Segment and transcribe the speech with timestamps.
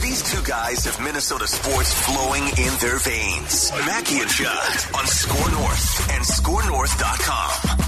[0.00, 3.72] These two guys have Minnesota sports flowing in their veins.
[3.84, 7.86] Mackey and Judd on Score North and ScoreNorth.com.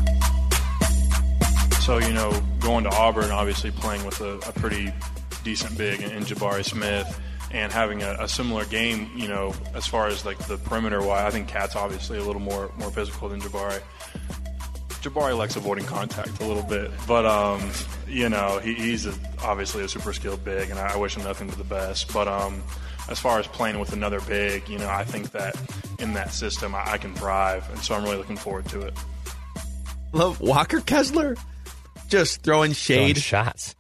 [1.81, 4.93] So, you know, going to Auburn, obviously playing with a, a pretty
[5.45, 9.87] decent big in, in Jabari Smith and having a, a, similar game, you know, as
[9.87, 13.29] far as like the perimeter wise, I think Cat's obviously a little more more physical
[13.29, 13.81] than Jabari.
[15.09, 17.71] Jabari likes avoiding contact a little bit, but um,
[18.07, 21.49] you know he, he's a, obviously a super skilled big, and I wish him nothing
[21.49, 22.13] but the best.
[22.13, 22.63] But um,
[23.09, 25.57] as far as playing with another big, you know, I think that
[25.99, 28.95] in that system I, I can thrive, and so I'm really looking forward to it.
[30.13, 31.37] Love Walker Kessler
[32.09, 33.75] just throwing shade throwing shots.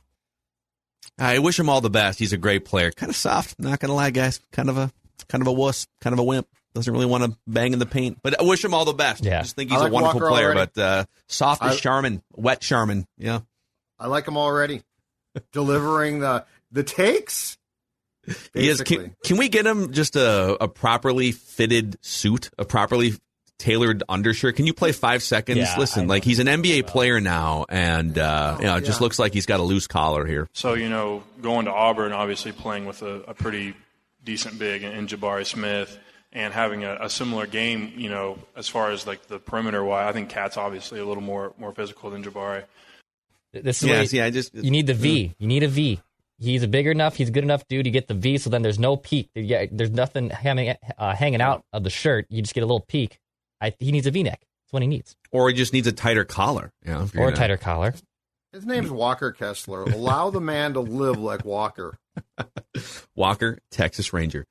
[1.18, 2.18] I wish him all the best.
[2.18, 2.92] He's a great player.
[2.92, 4.40] Kind of soft, not gonna lie, guys.
[4.52, 4.92] Kind of a
[5.28, 6.46] kind of a wuss, kind of a wimp
[6.78, 8.18] doesn't really want to bang in the paint.
[8.22, 9.24] But I wish him all the best.
[9.24, 9.38] Yeah.
[9.38, 10.70] I just think he's like a wonderful Walker player, already.
[10.74, 13.06] but uh, soft as I- Charmin, wet Charmin.
[13.18, 13.40] Yeah.
[13.98, 14.82] I like him already.
[15.52, 17.58] Delivering the the takes.
[18.52, 23.14] He is, can, can we get him just a, a properly fitted suit, a properly
[23.58, 24.56] tailored undershirt?
[24.56, 25.58] Can you play five seconds?
[25.58, 29.18] Yeah, Listen, like he's an NBA player now, and uh, you know, it just looks
[29.18, 30.46] like he's got a loose collar here.
[30.52, 33.74] So, you know, going to Auburn, obviously playing with a, a pretty
[34.24, 35.98] decent big in, in Jabari Smith
[36.38, 40.08] and having a, a similar game, you know, as far as like the perimeter wise,
[40.08, 42.64] I think Cat's obviously a little more more physical than Jabari.
[43.52, 45.34] This is Yeah, what see, I just you need the V.
[45.38, 46.00] You need a V.
[46.40, 47.16] He's a big enough.
[47.16, 47.84] He's a good enough dude.
[47.86, 49.28] You get the V, so then there's no peak.
[49.34, 52.26] There's nothing hanging uh, hanging out of the shirt.
[52.30, 53.18] You just get a little peak.
[53.60, 54.40] I, he needs a V neck.
[54.40, 56.70] That's what he needs, or he just needs a tighter collar.
[56.84, 57.94] You know, or a gonna- tighter collar.
[58.52, 59.82] His name's Walker Kessler.
[59.82, 61.98] Allow the man to live like Walker.
[63.16, 64.44] Walker, Texas Ranger.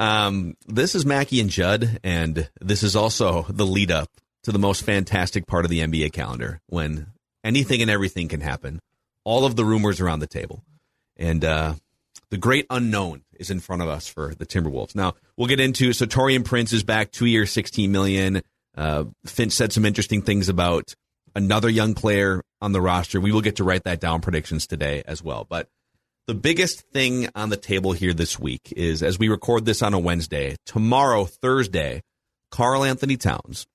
[0.00, 4.08] Um, this is Mackey and Judd, and this is also the lead up
[4.44, 7.08] to the most fantastic part of the NBA calendar when
[7.44, 8.80] anything and everything can happen.
[9.24, 10.64] All of the rumors are on the table.
[11.18, 11.74] And uh,
[12.30, 14.94] the great unknown is in front of us for the Timberwolves.
[14.94, 18.40] Now, we'll get into so Taurean Prince is back, two years, 16 million.
[18.74, 20.94] Uh, Finch said some interesting things about
[21.34, 23.20] another young player on the roster.
[23.20, 25.46] We will get to write that down predictions today as well.
[25.46, 25.68] But
[26.30, 29.94] the biggest thing on the table here this week is as we record this on
[29.94, 32.02] a Wednesday, tomorrow, Thursday,
[32.52, 33.66] Karl Anthony Towns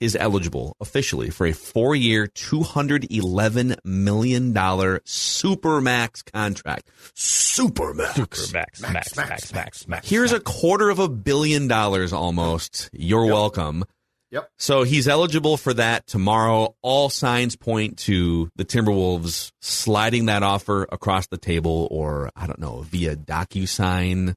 [0.00, 6.90] is eligible officially for a four year, $211 million Supermax contract.
[7.14, 8.54] Supermax.
[8.54, 10.08] Max, max, max, max, max.
[10.08, 12.88] Here's a quarter of a billion dollars almost.
[12.94, 13.84] You're welcome.
[14.30, 14.50] Yep.
[14.58, 16.74] So he's eligible for that tomorrow.
[16.82, 22.58] All signs point to the Timberwolves sliding that offer across the table, or I don't
[22.60, 24.34] know, via DocuSign.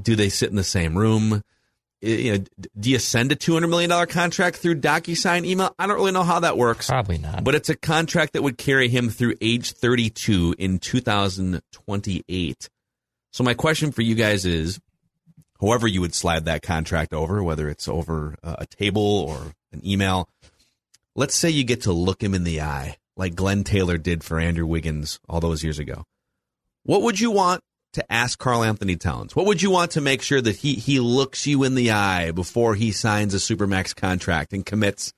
[0.00, 1.42] Do they sit in the same room?
[2.04, 2.44] I- You know,
[2.78, 5.74] do you send a two hundred million dollar contract through DocuSign email?
[5.78, 6.86] I don't really know how that works.
[6.88, 7.42] Probably not.
[7.42, 12.68] But it's a contract that would carry him through age 32 in 2028.
[13.32, 14.78] So my question for you guys is,
[15.60, 19.86] however you would slide that contract over, whether it's over uh, a table or an
[19.86, 20.28] email,
[21.14, 24.38] let's say you get to look him in the eye like Glenn Taylor did for
[24.38, 26.04] Andrew Wiggins all those years ago.
[26.84, 27.62] What would you want
[27.94, 29.34] to ask Karl Anthony Towns?
[29.34, 32.30] What would you want to make sure that he he looks you in the eye
[32.30, 35.12] before he signs a supermax contract and commits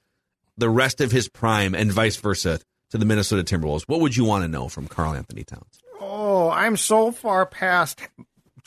[0.57, 2.61] the rest of his prime and vice versa
[2.91, 3.85] to the Minnesota Timberwolves?
[3.87, 5.81] What would you want to know from Karl Anthony Towns?
[6.01, 8.01] Oh, I'm so far past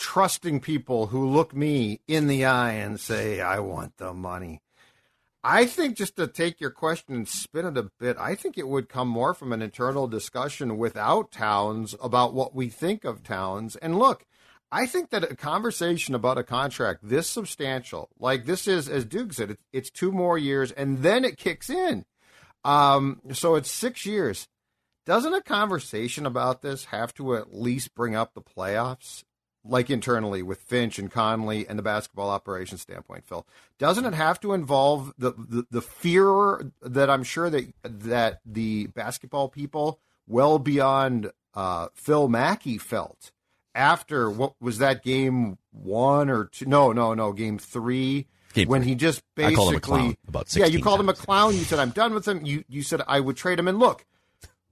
[0.03, 4.61] trusting people who look me in the eye and say, I want the money.
[5.45, 8.67] I think just to take your question and spin it a bit, I think it
[8.67, 13.77] would come more from an internal discussion without Towns about what we think of Towns.
[13.77, 14.25] And look,
[14.69, 19.31] I think that a conversation about a contract this substantial, like this is, as Duke
[19.31, 22.03] said, it's, two more years and then it kicks in.
[22.65, 24.49] Um, so it's six years.
[25.05, 29.23] Doesn't a conversation about this have to at least bring up the playoffs?
[29.65, 33.45] Like internally with Finch and Connelly and the basketball operations standpoint, Phil?
[33.79, 38.87] Doesn't it have to involve the, the, the fear that I'm sure that that the
[38.87, 43.31] basketball people well beyond uh, Phil Mackey felt
[43.75, 46.65] after what was that game one or two?
[46.65, 48.27] No, no, no, game three.
[48.53, 48.89] Game when three.
[48.89, 51.53] he just basically him a clown about yeah, you 16 called him a clown.
[51.53, 52.45] You said I'm done with him.
[52.45, 53.67] You you said I would trade him.
[53.67, 54.05] And look,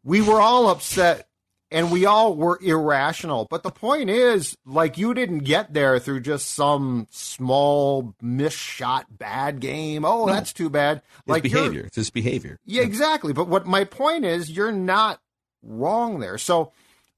[0.04, 1.28] we were all upset
[1.72, 3.48] and we all were irrational.
[3.50, 9.60] But the point is, like, you didn't get there through just some small misshot bad
[9.60, 10.04] game.
[10.06, 11.02] Oh, that's too bad.
[11.26, 11.82] Like behavior.
[11.86, 12.60] It's his behavior.
[12.66, 13.34] yeah, exactly.
[13.34, 15.20] But what my point is, you're not
[15.64, 16.38] wrong there.
[16.38, 16.72] So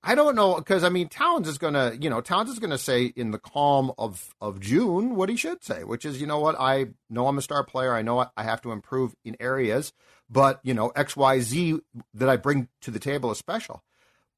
[0.04, 3.06] I don't know because I mean Towns is gonna, you know, Towns is gonna say
[3.06, 6.60] in the calm of of June what he should say, which is, you know what,
[6.60, 7.94] I know I'm a star player.
[7.94, 9.94] I know I- I have to improve in areas,
[10.30, 11.80] but you know X Y Z
[12.16, 13.82] that I bring to the table is special.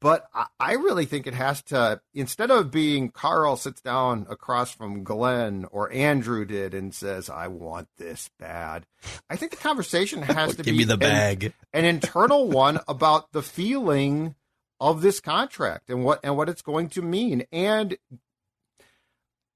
[0.05, 4.69] But I, I really think it has to, instead of being Karl sits down across
[4.69, 8.85] from Glenn or Andrew did and says, I want this bad.
[9.31, 11.53] I think the conversation has to Give be me the an- bag.
[11.73, 14.35] an internal one about the feeling
[14.79, 17.47] of this contract and what and what it's going to mean.
[17.51, 17.97] And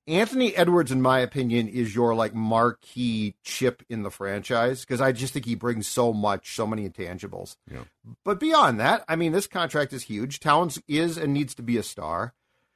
[0.10, 5.12] Anthony Edwards, in my opinion, is your like marquee chip in the franchise because I
[5.12, 7.56] just think he brings so much, so many intangibles.
[7.72, 7.84] Yeah.
[8.26, 10.40] But beyond that, I mean, this contract is huge.
[10.40, 12.34] Towns is and needs to be a star.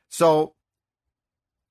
[0.09, 0.53] So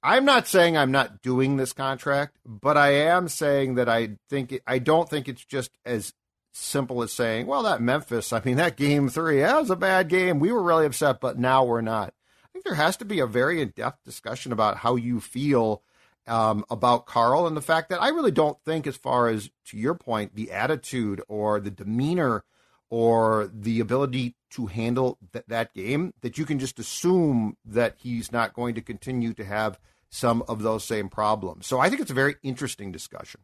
[0.03, 4.53] I'm not saying I'm not doing this contract, but I am saying that I think
[4.53, 6.13] it, I don't think it's just as
[6.53, 10.09] simple as saying, well, that Memphis, I mean, that game three, that was a bad
[10.09, 10.41] game.
[10.41, 12.15] We were really upset, but now we're not.
[12.63, 15.83] Think there has to be a very in depth discussion about how you feel
[16.29, 19.77] um, about Karl and the fact that I really don't think, as far as to
[19.77, 22.45] your point, the attitude or the demeanor
[22.89, 28.31] or the ability to handle th- that game, that you can just assume that he's
[28.31, 31.67] not going to continue to have some of those same problems.
[31.67, 33.41] So I think it's a very interesting discussion.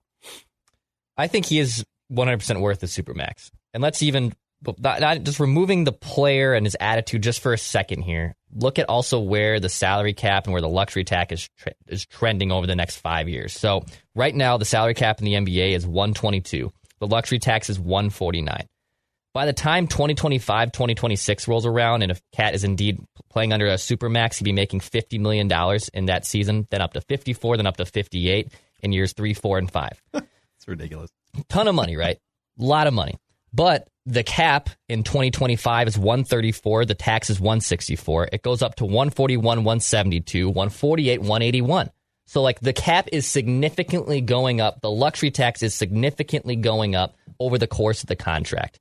[1.17, 3.51] I think he is 100% worth the supermax.
[3.75, 4.33] And let's even
[4.79, 8.37] not, not just removing the player and his attitude just for a second here.
[8.55, 12.07] Look at also where the salary cap and where the luxury tax is tre- is
[12.07, 13.53] trending over the next five years.
[13.53, 13.85] So
[14.15, 16.73] right now, the salary cap in the NBA is 122.
[17.01, 18.67] The luxury tax is 149.
[19.35, 22.99] By the time 2025, 2026 rolls around, and if Cat is indeed
[23.31, 25.49] playing under a supermax, he'd be making $50 million
[25.95, 29.59] in that season, then up to 54, then up to 58 in years three, four,
[29.59, 31.11] and five It's ridiculous.
[31.49, 32.19] ton of money, right?
[32.59, 33.17] A lot of money.
[33.53, 36.87] But the cap in 2025 is 134.
[36.87, 38.31] The tax is 164.
[38.33, 41.91] It goes up to 141, 172, 148, 181.
[42.25, 44.81] So like the cap is significantly going up.
[44.81, 48.81] The luxury tax is significantly going up over the course of the contract.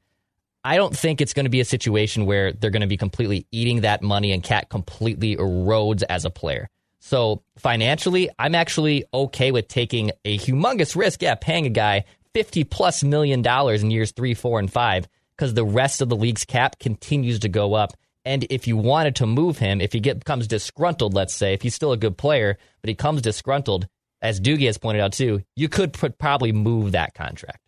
[0.64, 3.48] I don't think it's going to be a situation where they're going to be completely
[3.52, 6.70] eating that money and Cat completely erodes as a player.
[7.00, 11.22] So financially, I'm actually okay with taking a humongous risk.
[11.22, 15.08] Yeah, paying a guy 50 plus million dollars in years three, four, and five
[15.38, 17.94] because the rest of the league's cap continues to go up.
[18.26, 21.62] And if you wanted to move him, if he get, becomes disgruntled, let's say, if
[21.62, 23.88] he's still a good player, but he comes disgruntled,
[24.22, 27.62] as Doogie has pointed out too, you could pr- probably move that contract.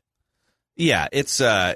[0.75, 1.75] Yeah, it's uh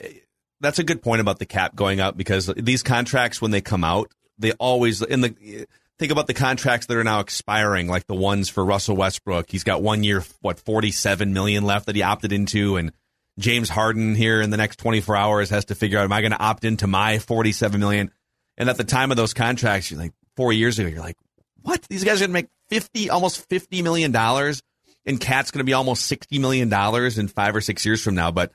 [0.59, 3.83] that's a good point about the cap going up because these contracts when they come
[3.83, 5.67] out, they always in the
[5.99, 9.49] think about the contracts that are now expiring, like the ones for Russell Westbrook.
[9.49, 12.91] He's got one year, what forty seven million left that he opted into, and
[13.39, 16.21] James Harden here in the next twenty four hours has to figure out, am I
[16.21, 18.11] going to opt into my forty seven million?
[18.57, 21.17] And at the time of those contracts, you're like four years ago, you're like,
[21.61, 21.81] what?
[21.83, 24.61] These guys are going to make fifty, almost fifty million dollars,
[25.05, 28.15] and Cat's going to be almost sixty million dollars in five or six years from
[28.15, 28.51] now, but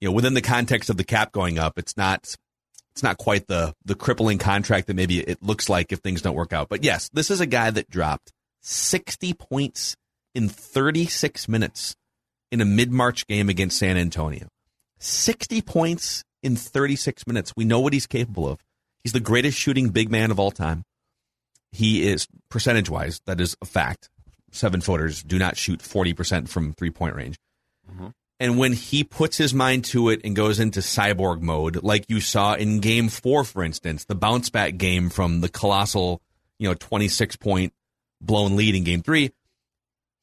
[0.00, 2.34] you know, within the context of the cap going up, it's not
[2.92, 6.34] it's not quite the the crippling contract that maybe it looks like if things don't
[6.34, 6.68] work out.
[6.68, 9.96] But yes, this is a guy that dropped 60 points
[10.34, 11.96] in 36 minutes
[12.50, 14.48] in a mid-March game against San Antonio.
[14.98, 17.52] 60 points in 36 minutes.
[17.56, 18.58] We know what he's capable of.
[19.02, 20.84] He's the greatest shooting big man of all time.
[21.72, 24.08] He is percentage-wise, that is a fact.
[24.52, 27.36] Seven footers do not shoot 40% from three-point range.
[27.90, 28.08] Mm-hmm.
[28.38, 32.20] And when he puts his mind to it and goes into cyborg mode, like you
[32.20, 36.20] saw in game four, for instance, the bounce back game from the colossal,
[36.58, 37.72] you know, 26 point
[38.20, 39.32] blown lead in game three,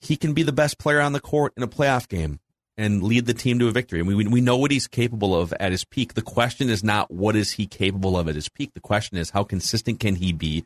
[0.04, 2.40] he can be the best player on the court in a playoff game
[2.78, 4.00] and lead the team to a victory.
[4.00, 6.14] And we, we know what he's capable of at his peak.
[6.14, 8.74] The question is not what is he capable of at his peak.
[8.74, 10.66] The question is how consistent can he be?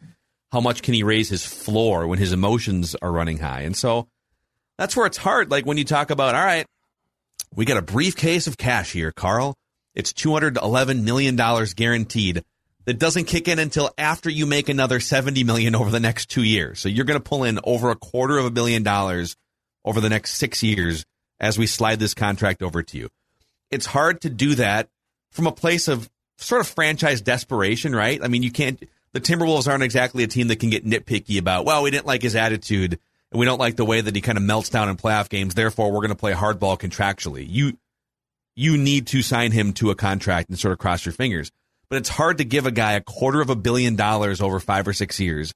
[0.52, 3.62] How much can he raise his floor when his emotions are running high?
[3.62, 4.08] And so
[4.78, 5.52] that's where it's hard.
[5.52, 6.66] Like when you talk about, all right,
[7.54, 9.56] we got a briefcase of cash here, Karl.
[9.94, 11.36] It's $211 million
[11.76, 12.44] guaranteed.
[12.88, 16.42] That doesn't kick in until after you make another 70 million over the next 2
[16.42, 16.80] years.
[16.80, 19.36] So you're going to pull in over a quarter of a billion dollars
[19.84, 21.06] over the next 6 years
[21.40, 23.10] as we slide this contract over to you.
[23.70, 24.88] It's hard to do that
[25.32, 28.24] from a place of sort of franchise desperation, right?
[28.24, 31.66] I mean, you can't the Timberwolves aren't exactly a team that can get nitpicky about,
[31.66, 33.00] well, we didn't like his attitude
[33.32, 35.56] and we don't like the way that he kind of melts down in playoff games,
[35.56, 37.46] therefore we're going to play hardball contractually.
[37.50, 37.78] You
[38.56, 41.52] you need to sign him to a contract and sort of cross your fingers.
[41.90, 44.88] But it's hard to give a guy a quarter of a billion dollars over 5
[44.88, 45.54] or 6 years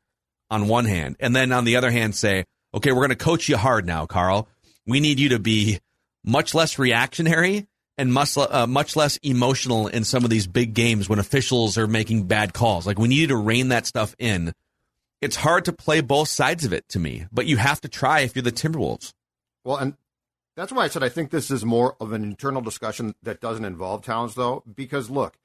[0.50, 3.50] on one hand and then on the other hand say, "Okay, we're going to coach
[3.50, 4.47] you hard now, Karl.
[4.85, 5.79] We need you to be
[6.23, 11.07] much less reactionary and much, uh, much less emotional in some of these big games
[11.07, 12.88] when officials are making bad calls.
[12.88, 14.53] Like we need you to rein that stuff in.
[15.21, 18.21] It's hard to play both sides of it to me, but you have to try
[18.21, 19.13] if you're the Timberwolves.
[19.63, 19.95] Well, and
[20.55, 23.65] that's why I said I think this is more of an internal discussion that doesn't
[23.65, 25.38] involve Towns, though, because look,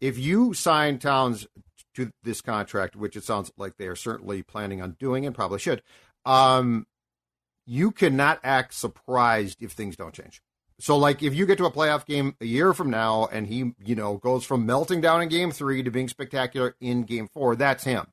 [0.00, 1.46] if you sign Towns
[1.94, 5.58] to this contract, which it sounds like they are certainly planning on doing and probably
[5.58, 5.82] should,
[6.24, 6.86] um,
[7.66, 10.42] you cannot act surprised if things don't change.
[10.78, 13.72] So, like, if you get to a playoff game a year from now and he,
[13.82, 17.56] you know, goes from melting down in game three to being spectacular in game four,
[17.56, 18.06] that's him.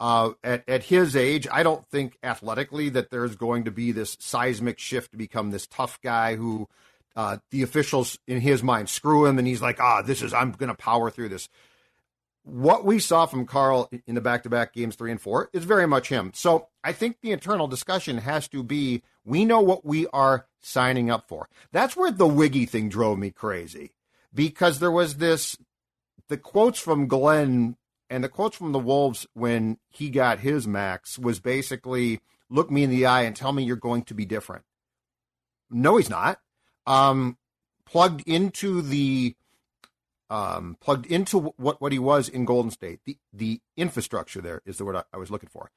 [0.00, 4.16] Uh, at, at his age, I don't think athletically that there's going to be this
[4.20, 6.68] seismic shift to become this tough guy who
[7.18, 10.52] uh, the officials in his mind screw him and he's like, ah, this is, I'm
[10.52, 11.50] going to power through this
[12.48, 15.64] what we saw from Karl in the back to back games three and four is
[15.64, 16.32] very much him.
[16.34, 21.10] So I think the internal discussion has to be we know what we are signing
[21.10, 21.48] up for.
[21.72, 23.92] That's where the Wiggy thing drove me crazy
[24.32, 25.58] because there was this
[26.28, 27.76] the quotes from Glenn
[28.08, 32.82] and the quotes from the Wolves when he got his max was basically look me
[32.82, 34.64] in the eye and tell me you're going to be different.
[35.70, 36.40] No, he's not.
[36.88, 37.36] Um,
[37.84, 39.34] plugged into the
[40.30, 43.00] um, plugged into what, what he was in Golden State.
[43.04, 45.70] The the infrastructure there is the word I, I was looking for.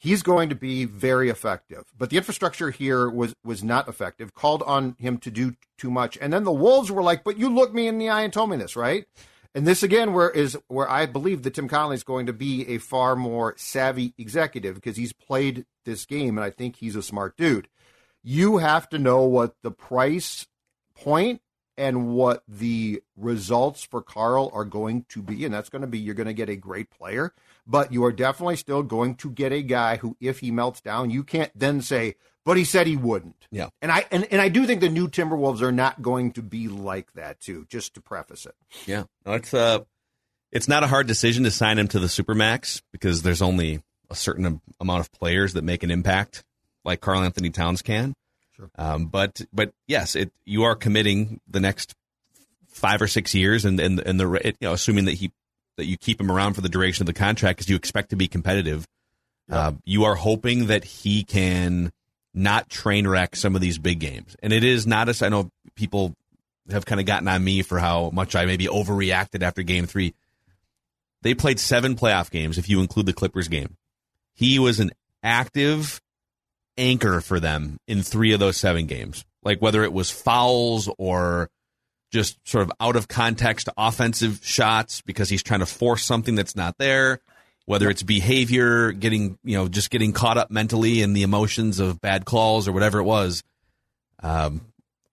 [0.00, 4.34] He's going to be very effective, but the infrastructure here was was not effective.
[4.34, 7.48] Called on him to do too much, and then the Wolves were like, "But you
[7.52, 9.06] looked me in the eye and told me this, right?"
[9.54, 12.66] And this again, where is where I believe that Tim Connelly is going to be
[12.68, 17.02] a far more savvy executive because he's played this game, and I think he's a
[17.02, 17.68] smart dude.
[18.22, 20.46] You have to know what the price
[21.02, 21.40] point
[21.76, 25.44] and what the results for Karl are going to be.
[25.44, 27.32] And that's going to be you're going to get a great player,
[27.66, 31.10] but you are definitely still going to get a guy who, if he melts down,
[31.10, 33.46] you can't then say, but he said he wouldn't.
[33.50, 33.68] Yeah.
[33.80, 36.66] And I and, and I do think the new Timberwolves are not going to be
[36.66, 38.54] like that too, just to preface it.
[38.86, 39.04] Yeah.
[39.24, 39.80] No, it's uh
[40.50, 44.14] it's not a hard decision to sign him to the Supermax because there's only a
[44.14, 46.42] certain amount of players that make an impact
[46.84, 48.14] like Karl Anthony Towns can.
[48.58, 48.70] Sure.
[48.76, 51.94] Um, but but yes, it you are committing the next
[52.66, 55.32] five or six years, and and and the it, you know assuming that he
[55.76, 58.16] that you keep him around for the duration of the contract because you expect to
[58.16, 58.86] be competitive.
[59.48, 59.58] Yeah.
[59.58, 61.92] Uh, you are hoping that he can
[62.34, 65.50] not train wreck some of these big games, and it is not as I know
[65.76, 66.14] people
[66.70, 70.14] have kind of gotten on me for how much I maybe overreacted after Game Three.
[71.22, 73.76] They played seven playoff games if you include the Clippers game.
[74.34, 76.00] He was an active
[76.78, 79.24] anchor for them in three of those seven games.
[79.42, 81.50] Like whether it was fouls or
[82.10, 86.56] just sort of out of context offensive shots because he's trying to force something that's
[86.56, 87.20] not there,
[87.66, 92.00] whether it's behavior, getting, you know, just getting caught up mentally in the emotions of
[92.00, 93.42] bad calls or whatever it was.
[94.22, 94.62] Um,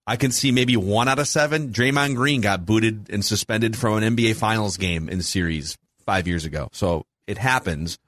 [0.06, 1.70] I can see maybe one out of seven.
[1.70, 6.28] Draymond Green got booted and suspended from an NBA Finals game in the series five
[6.28, 6.68] years ago.
[6.72, 7.98] So it happens.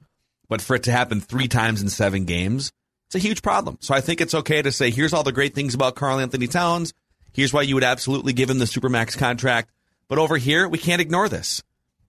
[0.49, 2.73] But for it to happen three times in seven games,
[3.09, 3.79] it's a huge problem.
[3.81, 6.47] So I think it's okay to say, here's all the great things about Karl Anthony
[6.47, 6.93] Towns.
[7.33, 9.71] Here's why you would absolutely give him the Supermax contract.
[10.09, 11.63] But over here, we can't ignore this.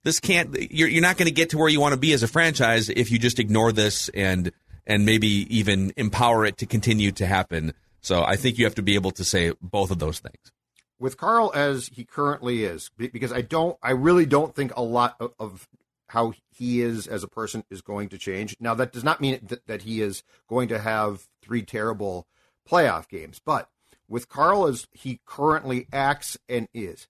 [0.03, 2.21] This can't, you're, you're not going to get to where you want to be as
[2.21, 4.51] a franchise if you just ignore this and,
[4.85, 7.73] and maybe even empower it to continue to happen.
[8.01, 10.51] So I think you have to be able to say both of those things.
[10.99, 15.15] With Karl as he currently is, because I don't, I really don't think a lot
[15.21, 15.69] of, of
[16.09, 18.55] how he is as a person is going to change.
[18.59, 22.27] Now, that does not mean that, that he is going to have three terrible
[22.69, 23.69] playoff games, but
[24.07, 27.07] with Karl as he currently acts and is,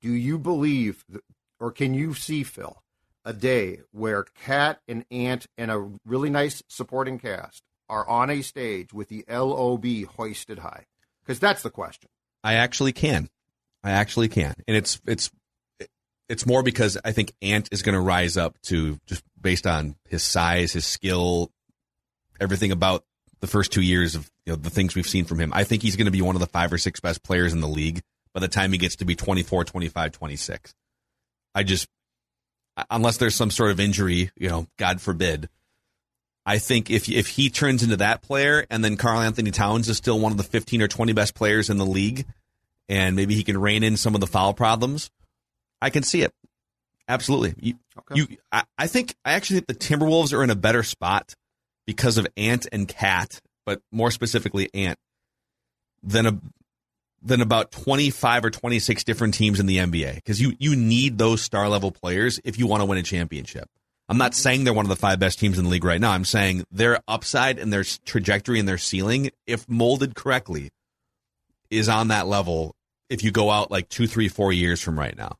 [0.00, 1.22] do you believe, that,
[1.58, 2.82] or can you see, Phil,
[3.24, 8.42] a day where Cat and Ant and a really nice supporting cast are on a
[8.42, 10.84] stage with the LOB hoisted high?
[11.24, 12.08] Because that's the question.
[12.44, 13.28] I actually can.
[13.82, 14.54] I actually can.
[14.68, 15.30] And it's it's
[16.28, 19.96] it's more because I think Ant is going to rise up to just based on
[20.08, 21.50] his size, his skill,
[22.40, 23.04] everything about
[23.40, 25.52] the first two years of you know, the things we've seen from him.
[25.54, 27.60] I think he's going to be one of the five or six best players in
[27.60, 28.02] the league
[28.32, 30.74] by the time he gets to be 24, 25, 26.
[31.54, 31.88] I just,
[32.90, 35.48] unless there's some sort of injury, you know, God forbid.
[36.44, 39.96] I think if if he turns into that player, and then Karl Anthony Towns is
[39.96, 42.24] still one of the 15 or 20 best players in the league,
[42.88, 45.10] and maybe he can rein in some of the foul problems,
[45.80, 46.32] I can see it.
[47.08, 47.54] Absolutely.
[47.60, 48.14] You, okay.
[48.20, 51.34] you I, I think I actually think the Timberwolves are in a better spot
[51.86, 54.98] because of Ant and Cat, but more specifically Ant,
[56.02, 56.40] than a
[57.22, 61.42] than about 25 or 26 different teams in the NBA because you you need those
[61.42, 63.68] star level players if you want to win a championship.
[64.08, 66.12] I'm not saying they're one of the five best teams in the league right now.
[66.12, 70.70] I'm saying their upside and their trajectory and their ceiling, if molded correctly,
[71.70, 72.76] is on that level
[73.08, 75.36] if you go out like two, three, four years from right now.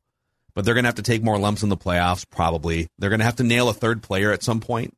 [0.56, 2.88] But they're going to have to take more lumps in the playoffs, probably.
[2.98, 4.96] They're going to have to nail a third player at some point.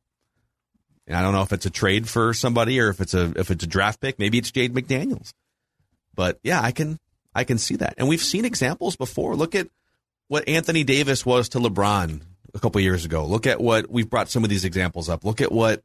[1.05, 3.51] And I don't know if it's a trade for somebody or if it's a if
[3.51, 4.17] it's a draft pick.
[4.19, 5.33] Maybe it's Jaden McDaniels.
[6.15, 6.97] But yeah, I can
[7.35, 7.95] I can see that.
[7.97, 9.35] And we've seen examples before.
[9.35, 9.67] Look at
[10.29, 12.21] what Anthony Davis was to LeBron
[12.53, 13.25] a couple years ago.
[13.25, 15.25] Look at what we've brought some of these examples up.
[15.25, 15.83] Look at what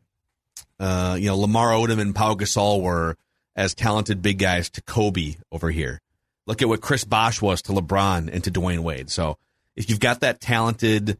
[0.78, 3.16] uh, you know Lamar Odom and Pau Gasol were
[3.56, 6.00] as talented big guys to Kobe over here.
[6.46, 9.10] Look at what Chris Bosh was to LeBron and to Dwyane Wade.
[9.10, 9.36] So
[9.76, 11.18] if you've got that talented,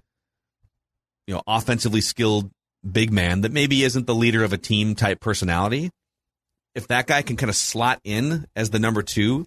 [1.26, 2.50] you know, offensively skilled
[2.88, 5.90] big man that maybe isn't the leader of a team type personality,
[6.74, 9.46] if that guy can kind of slot in as the number two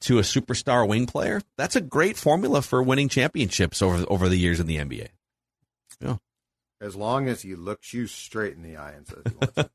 [0.00, 4.36] to a superstar wing player, that's a great formula for winning championships over over the
[4.36, 5.08] years in the NBA.
[6.00, 6.16] Yeah.
[6.80, 9.66] As long as he looks you straight in the eye and says,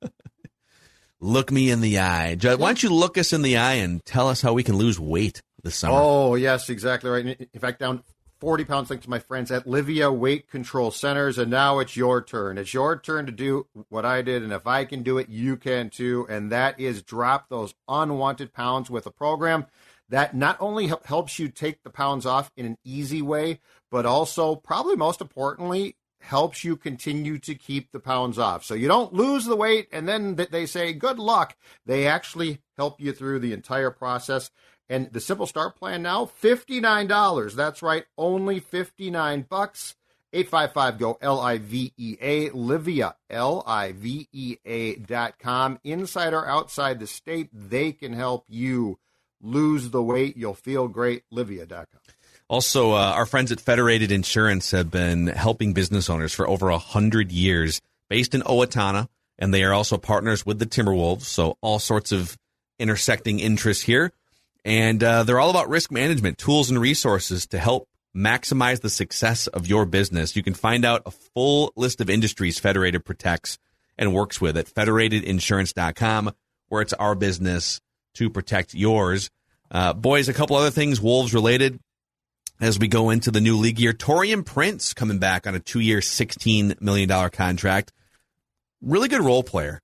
[1.20, 4.30] "Look me in the eye." Why don't you look us in the eye and tell
[4.30, 5.96] us how we can lose weight this summer?
[5.98, 7.26] Oh, yes, exactly right.
[7.26, 8.04] In fact, down
[8.44, 11.38] 40 pounds thanks to my friends at Livea Weight Control Centers.
[11.38, 12.58] And now it's your turn.
[12.58, 14.44] It's your turn to do what I did.
[14.44, 16.28] And if I can do it, you can too.
[16.30, 19.68] And that is drop those unwanted pounds with a program
[20.10, 24.58] that not only helps you take the pounds off in an easy way, but also,
[24.58, 28.66] probably most importantly, helps you continue to keep the pounds off.
[28.66, 31.56] So you don't lose the weight and then they say, good luck.
[31.86, 34.52] They actually help you through the entire process.
[34.90, 37.54] And the Simple Start plan now, $59.
[37.56, 39.96] That's right, only 59 bucks.
[40.34, 45.80] 855 go L I V E A, Livea, L I V E A dot com.
[45.84, 48.98] Inside or outside the state, they can help you
[49.42, 50.36] lose the weight.
[50.36, 51.24] You'll feel great.
[51.32, 51.86] Livea.com.
[52.50, 56.78] Also, uh, our friends at Federated Insurance have been helping business owners for over a
[56.78, 61.24] hundred years, based in Owatonna, and they are also partners with the Timberwolves.
[61.24, 62.38] So all sorts of
[62.80, 64.12] intersecting interests here.
[64.66, 69.48] And uh, they're all about risk management, tools, and resources to help maximize the success
[69.48, 70.36] of your business.
[70.36, 73.58] You can find out a full list of industries Federated protects
[73.98, 76.34] and works with at federatedinsurance.com,
[76.70, 77.82] where it's our business
[78.16, 79.30] to protect yours.
[79.70, 81.80] Uh, boys, a couple other things, Wolves related
[82.62, 83.94] as we go into the new league year.
[83.94, 87.92] Taurean Prince coming back on a two year, $16 million contract.
[88.82, 89.82] Really good role player.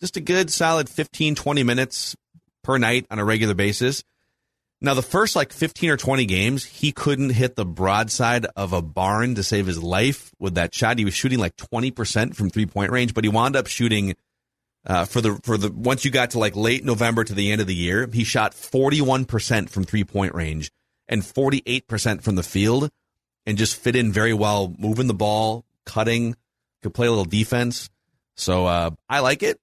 [0.00, 2.16] Just a good, solid 15, 20 minutes
[2.62, 4.02] per night on a regular basis.
[4.84, 8.82] Now, the first like 15 or 20 games, he couldn't hit the broadside of a
[8.82, 10.98] barn to save his life with that shot.
[10.98, 14.16] He was shooting like 20% from three point range, but he wound up shooting
[14.84, 17.60] uh, for the for the once you got to like late November to the end
[17.60, 20.72] of the year, he shot 41% from three point range
[21.06, 22.90] and 48% from the field,
[23.46, 26.34] and just fit in very well, moving the ball, cutting,
[26.82, 27.88] could play a little defense.
[28.36, 29.60] So uh, I like it.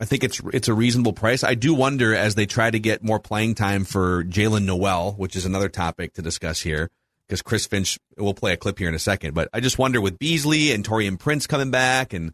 [0.00, 1.44] I think it's it's a reasonable price.
[1.44, 5.36] I do wonder as they try to get more playing time for Jaylen Nowell, which
[5.36, 6.90] is another topic to discuss here,
[7.28, 9.34] because Chris Finch will play a clip here in a second.
[9.34, 12.32] But I just wonder with Beasley and Taurean Prince coming back, and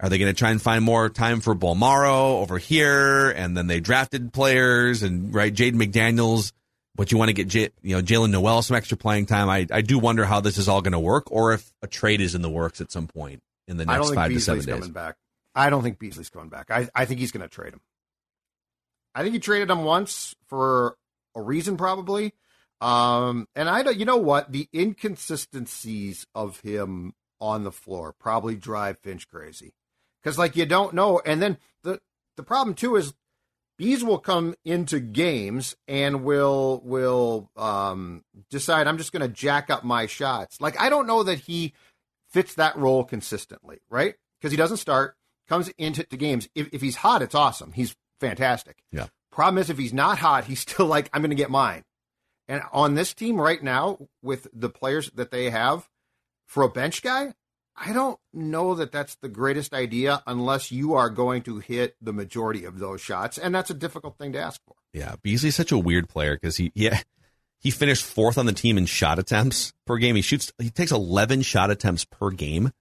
[0.00, 3.30] are they going to try and find more time for Bolmaro over here?
[3.30, 6.52] And then they drafted players and right Jaden McDaniels,
[6.96, 9.48] but you want to get J, you know Jaylen Nowell some extra playing time.
[9.48, 12.20] I I do wonder how this is all going to work, or if a trade
[12.20, 14.88] is in the works at some point in the next five Beasley's to seven days.
[14.88, 15.14] Back.
[15.54, 16.70] I don't think Beasley's coming back.
[16.70, 17.80] I, I think he's going to trade him.
[19.14, 20.96] I think he traded him once for
[21.34, 22.32] a reason, probably.
[22.80, 24.50] Um, and I don't, you know what?
[24.50, 29.74] The inconsistencies of him on the floor probably drive Finch crazy
[30.22, 31.20] because, like, you don't know.
[31.24, 32.00] And then the
[32.36, 33.14] the problem too is
[33.76, 39.70] Bees will come into games and will will um, decide I'm just going to jack
[39.70, 40.60] up my shots.
[40.60, 41.74] Like, I don't know that he
[42.30, 44.14] fits that role consistently, right?
[44.40, 45.16] Because he doesn't start
[45.48, 46.48] comes into the games.
[46.54, 47.72] If, if he's hot, it's awesome.
[47.72, 48.82] He's fantastic.
[48.90, 49.06] Yeah.
[49.30, 51.82] Problem is, if he's not hot, he's still like, I'm going to get mine.
[52.48, 55.88] And on this team right now, with the players that they have
[56.46, 57.34] for a bench guy,
[57.76, 62.12] I don't know that that's the greatest idea unless you are going to hit the
[62.12, 64.74] majority of those shots, and that's a difficult thing to ask for.
[64.92, 67.00] Yeah, Beasley's such a weird player because he yeah
[67.60, 70.16] He finished fourth on the team in shot attempts per game.
[70.16, 70.52] He shoots.
[70.58, 72.72] He takes 11 shot attempts per game.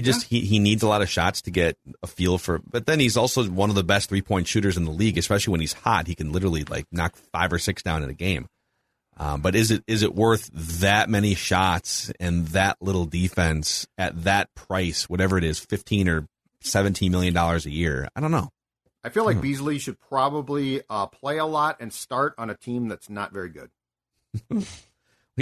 [0.00, 0.40] He just yeah.
[0.40, 2.58] he, he needs a lot of shots to get a feel for.
[2.58, 5.50] But then he's also one of the best three point shooters in the league, especially
[5.52, 6.06] when he's hot.
[6.06, 8.46] He can literally like knock five or six down in a game.
[9.18, 10.48] Um, but is it is it worth
[10.80, 16.26] that many shots and that little defense at that price, whatever it is, fifteen or
[16.62, 18.08] seventeen million dollars a year?
[18.16, 18.48] I don't know.
[19.04, 19.42] I feel like hmm.
[19.42, 23.50] Beasley should probably uh, play a lot and start on a team that's not very
[23.50, 23.70] good.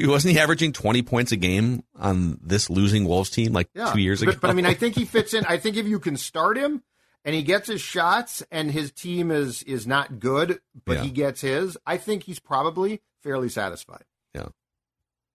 [0.06, 4.00] Wasn't he averaging 20 points a game on this losing Wolves team like yeah, two
[4.00, 4.38] years but, ago?
[4.42, 5.44] But I mean, I think he fits in.
[5.46, 6.82] I think if you can start him
[7.24, 11.02] and he gets his shots and his team is is not good, but yeah.
[11.04, 14.04] he gets his, I think he's probably fairly satisfied.
[14.34, 14.48] Yeah.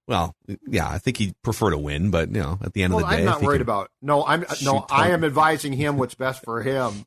[0.08, 0.36] Well,
[0.68, 3.10] yeah, I think he'd prefer to win, but you know, at the end well, of
[3.10, 3.90] the day, I'm not worried about.
[4.02, 7.06] No, I'm no, I am advising him what's best for him,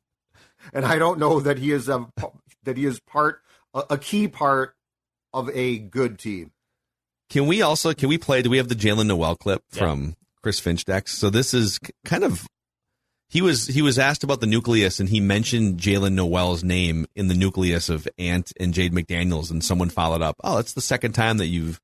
[0.73, 2.07] and I don't know that he is a
[2.64, 3.42] that he is part
[3.75, 4.75] a, a key part
[5.33, 6.53] of a good team.
[7.31, 8.43] Can we also can we play?
[8.43, 9.79] Do we have the Jaylen Nowell clip yeah.
[9.79, 11.12] from Chris Finch Dex?
[11.12, 12.47] So this is kind of
[13.29, 17.29] he was he was asked about the nucleus and he mentioned Jaylen Nowell's name in
[17.29, 20.37] the nucleus of Ant and Jaden McDaniels and someone followed up.
[20.45, 21.81] Oh, it's the second time that you've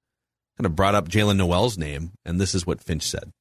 [0.58, 3.32] kind of brought up Jaylen Nowell's name and this is what Finch said.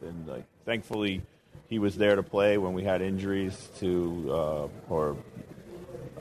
[0.00, 1.22] And like, thankfully,
[1.68, 5.16] he was there to play when we had injuries to uh, or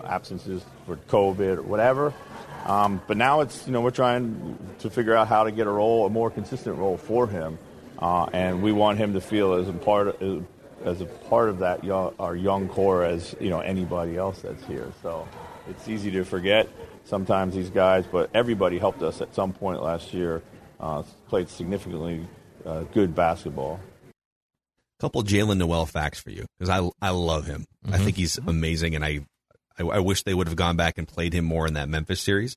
[0.03, 2.13] absences for COVID or whatever.
[2.65, 5.69] Um, but now it's you know we're trying to figure out how to get a
[5.69, 7.57] role, a more consistent role for him,
[7.99, 10.45] uh, and we want him to feel as a part of,
[10.85, 14.63] as a part of that young, our young core as you know anybody else that's
[14.65, 14.91] here.
[15.01, 15.27] So
[15.69, 16.69] it's easy to forget
[17.03, 20.41] sometimes these guys, but everybody helped us at some point last year.
[20.79, 22.25] Uh, played significantly
[22.65, 23.79] uh, good basketball.
[24.99, 27.65] Couple Jaylen Nowell facts for you because I I love him.
[27.85, 27.93] Mm-hmm.
[27.93, 29.25] I think he's amazing, and I
[29.79, 32.21] I, I, wish they would have gone back and played him more in that Memphis
[32.21, 32.55] series.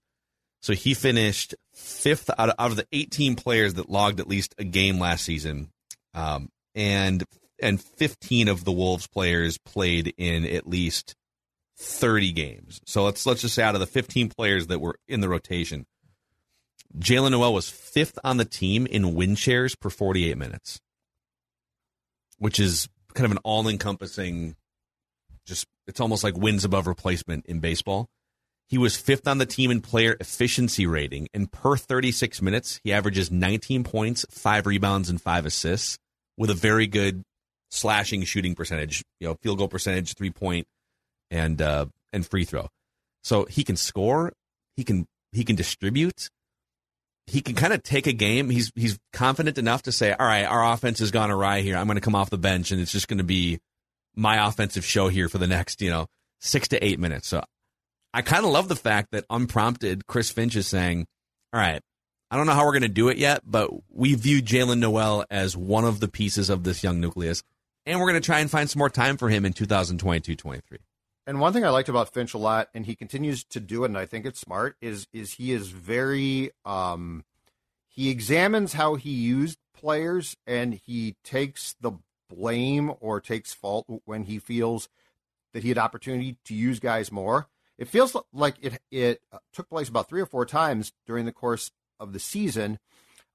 [0.60, 4.54] So he finished fifth out of, out of the 18 players that logged at least
[4.58, 5.70] a game last season,
[6.14, 7.24] um, and
[7.62, 11.14] and 15 of the Wolves players played in at least
[11.78, 12.80] 30 games.
[12.86, 15.86] So let's let's just say out of the 15 players that were in the rotation,
[16.98, 20.80] Jaylen Nowell was fifth on the team in win shares per 48 minutes,
[22.38, 24.56] which is kind of an all-encompassing
[25.46, 28.08] just it's almost like wins above replacement in baseball.
[28.68, 32.92] He was fifth on the team in player efficiency rating, and per 36 minutes, he
[32.92, 35.98] averages 19 points, five rebounds, and five assists,
[36.36, 37.22] with a very good
[37.70, 39.04] slashing shooting percentage.
[39.20, 40.66] You know, field goal percentage, three point,
[41.30, 42.68] and uh, and free throw.
[43.22, 44.32] So he can score.
[44.76, 46.28] He can he can distribute.
[47.28, 48.50] He can kind of take a game.
[48.50, 51.76] He's he's confident enough to say, "All right, our offense has gone awry here.
[51.76, 53.58] I'm going to come off the bench, and it's just going to be
[54.16, 56.06] my offensive show here for the next, you know,
[56.40, 57.28] six to eight minutes.
[57.28, 57.42] So
[58.14, 61.06] I kind of love the fact that unprompted, Chris Finch is saying,
[61.52, 61.82] all right,
[62.30, 65.24] I don't know how we're going to do it yet, but we view Jaylen Nowell
[65.30, 67.42] as one of the pieces of this young nucleus,
[67.84, 70.78] and we're going to try and find some more time for him in 2022 23.
[71.28, 73.88] And one thing I liked about Finch a lot, and he continues to do it,
[73.88, 77.24] and I think it's smart, is is he is very um,
[77.88, 81.92] he examines how he used players and he takes the
[82.28, 84.88] blame or takes fault when he feels
[85.52, 87.48] that he had opportunity to use guys more.
[87.78, 91.32] It feels like it it uh, took place about three or four times during the
[91.32, 92.78] course of the season.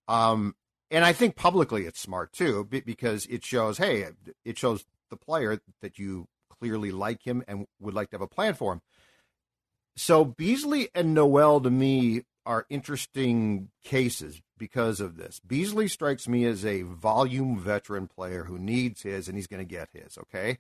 [0.08, 0.56] Um,
[0.90, 4.08] and I think publicly it's smart too because it shows, hey,
[4.44, 8.28] it shows the player that you clearly like him and would like to have a
[8.28, 8.82] plan for him.
[9.96, 15.40] So Beasley and Nowell to me are interesting cases because of this.
[15.40, 19.66] Beasley strikes me as a volume veteran player who needs his and he's going to
[19.66, 20.60] get his, okay?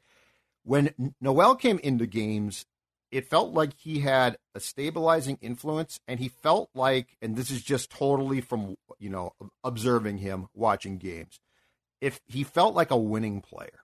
[0.63, 2.65] When Nowell came into games,
[3.11, 7.61] it felt like he had a stabilizing influence and he felt like and this is
[7.61, 9.33] just totally from, you know,
[9.63, 11.39] observing him watching games.
[12.01, 13.83] If he felt like a winning player.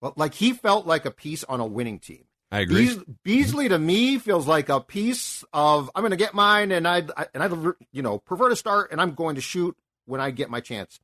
[0.00, 2.24] Well, like he felt like a piece on a winning team.
[2.56, 2.86] I agree.
[2.86, 6.88] Beasley, Beasley to me feels like a piece of I'm going to get mine, and
[6.88, 7.48] I'd and I
[7.92, 10.98] you know prefer to start, and I'm going to shoot when I get my chance.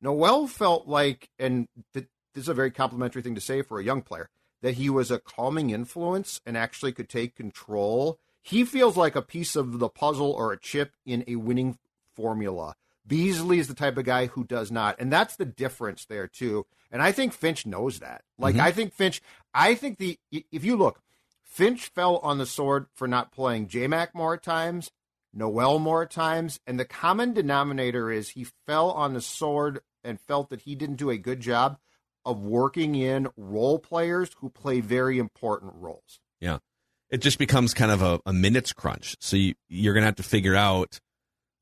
[0.00, 3.84] Nowell felt like, and th- this is a very complimentary thing to say for a
[3.84, 4.30] young player,
[4.62, 8.18] that he was a calming influence and actually could take control.
[8.40, 11.76] He feels like a piece of the puzzle or a chip in a winning
[12.14, 12.74] formula.
[13.06, 15.00] Beasley is the type of guy who does not.
[15.00, 16.66] And that's the difference there, too.
[16.90, 18.22] And I think Finch knows that.
[18.38, 18.64] Like, mm-hmm.
[18.64, 19.20] I think Finch,
[19.54, 21.00] I think the, if you look,
[21.44, 24.90] Finch fell on the sword for not playing JMac more times,
[25.32, 26.60] Nowell more times.
[26.66, 30.96] And the common denominator is he fell on the sword and felt that he didn't
[30.96, 31.78] do a good job
[32.24, 36.20] of working in role players who play very important roles.
[36.40, 36.58] Yeah.
[37.08, 39.16] It just becomes kind of a, a minutes crunch.
[39.20, 40.98] So you, you're going to have to figure out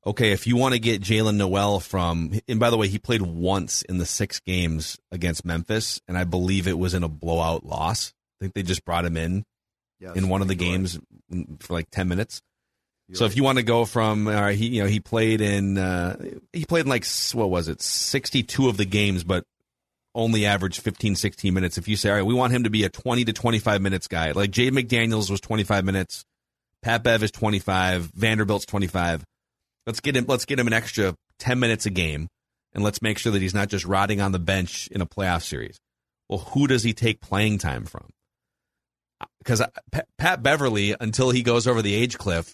[0.05, 3.21] okay, if you want to get Jaylen Nowell from, and by the way, he played
[3.21, 7.65] once in the six games against Memphis, and I believe it was in a blowout
[7.65, 8.13] loss.
[8.39, 9.43] I think they just brought him in
[9.99, 10.77] Yes, in one of the you're right.
[10.77, 10.99] games
[11.59, 12.41] for like 10 minutes.
[13.07, 13.31] You're so right.
[13.31, 16.17] if you want to go from, uh, he, you know, he played in, uh,
[16.51, 19.45] he played in like, what was it, 62 of the games, but
[20.13, 21.77] only averaged 15, 16 minutes.
[21.77, 24.07] If you say, all right, we want him to be a 20 to 25 minutes
[24.07, 26.25] guy, like Jaden McDaniels was 25 minutes,
[26.81, 29.23] Pat Bev is 25, Vanderbilt's 25.
[29.85, 32.27] Let's get him, let's get him an extra 10 minutes a game
[32.73, 35.43] and let's make sure that he's not just rotting on the bench in a playoff
[35.43, 35.77] series.
[36.29, 38.09] Well, who does he take playing time from?
[39.21, 39.61] Uh, because
[40.17, 42.53] Pat Beverley, until he goes over the age cliff,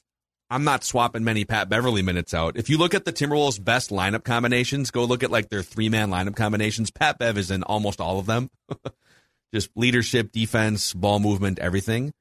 [0.51, 2.57] I'm not swapping many Pat Beverley minutes out.
[2.57, 5.87] If you look at the Timberwolves' best lineup combinations, go look at like their three
[5.87, 6.91] man lineup combinations.
[6.91, 8.49] Pat Bev is in almost all of them.
[9.53, 12.11] Just leadership, defense, ball movement, everything.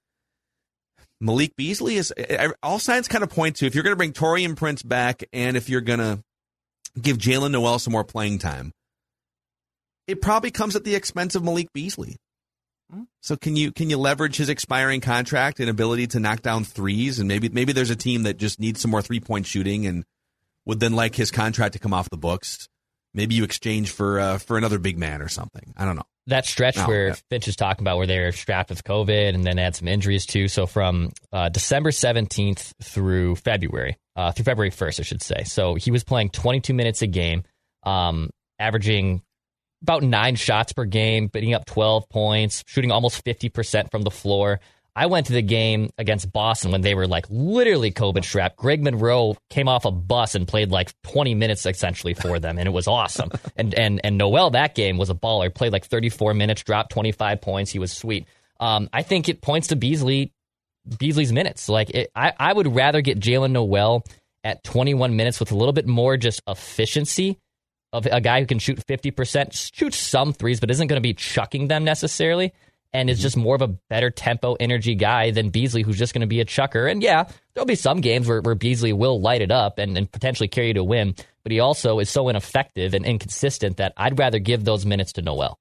[1.20, 2.12] Malik Beasley is
[2.62, 5.56] all signs kind of point to if you're going to bring Taurean Prince back and
[5.56, 6.22] if you're going to
[7.00, 8.72] give Jaylen Nowell some more playing time,
[10.06, 12.16] it probably comes at the expense of Malik Beasley.
[13.20, 17.18] So can you can you leverage his expiring contract and ability to knock down threes
[17.18, 20.04] and maybe maybe there's a team that just needs some more three point shooting and
[20.64, 22.68] would then like his contract to come off the books.
[23.14, 25.72] Maybe you exchange for uh, for another big man or something.
[25.76, 26.06] I don't know.
[26.30, 27.14] That stretch No, where yeah.
[27.28, 30.48] Finch is talking about where they're strapped with COVID and then had some injuries too.
[30.48, 35.44] So from uh, December 17th through February, uh, through February 1st, I should say.
[35.44, 37.44] So he was playing 22 minutes a game,
[37.84, 39.22] um, averaging
[39.82, 44.60] about nine shots per game, putting up 12 points, shooting almost 50% from the floor.
[44.94, 48.56] I went to the game against Boston when they were like literally COVID strapped.
[48.56, 52.66] Greg Monroe came off a bus and played like 20 minutes essentially for them, and
[52.66, 53.30] it was awesome.
[53.56, 55.54] and and and Nowell that game was a baller.
[55.54, 57.70] Played like 34 minutes, dropped 25 points.
[57.70, 58.26] He was sweet.
[58.58, 60.32] Um, I think it points to Beasley
[60.98, 61.68] Beasley's minutes.
[61.68, 64.04] Like it, I, I would rather get Jaylen Nowell
[64.44, 67.38] at 21 minutes with a little bit more just efficiency
[67.92, 71.14] of a guy who can shoot 50%, shoot some threes, but isn't going to be
[71.14, 72.52] chucking them necessarily,
[72.92, 73.22] and is mm-hmm.
[73.22, 76.40] just more of a better tempo energy guy than Beasley, who's just going to be
[76.40, 76.86] a chucker.
[76.86, 77.24] And yeah,
[77.54, 80.68] there'll be some games where, where Beasley will light it up and, and potentially carry
[80.68, 84.64] you to win, but he also is so ineffective and inconsistent that I'd rather give
[84.64, 85.58] those minutes to Nowell.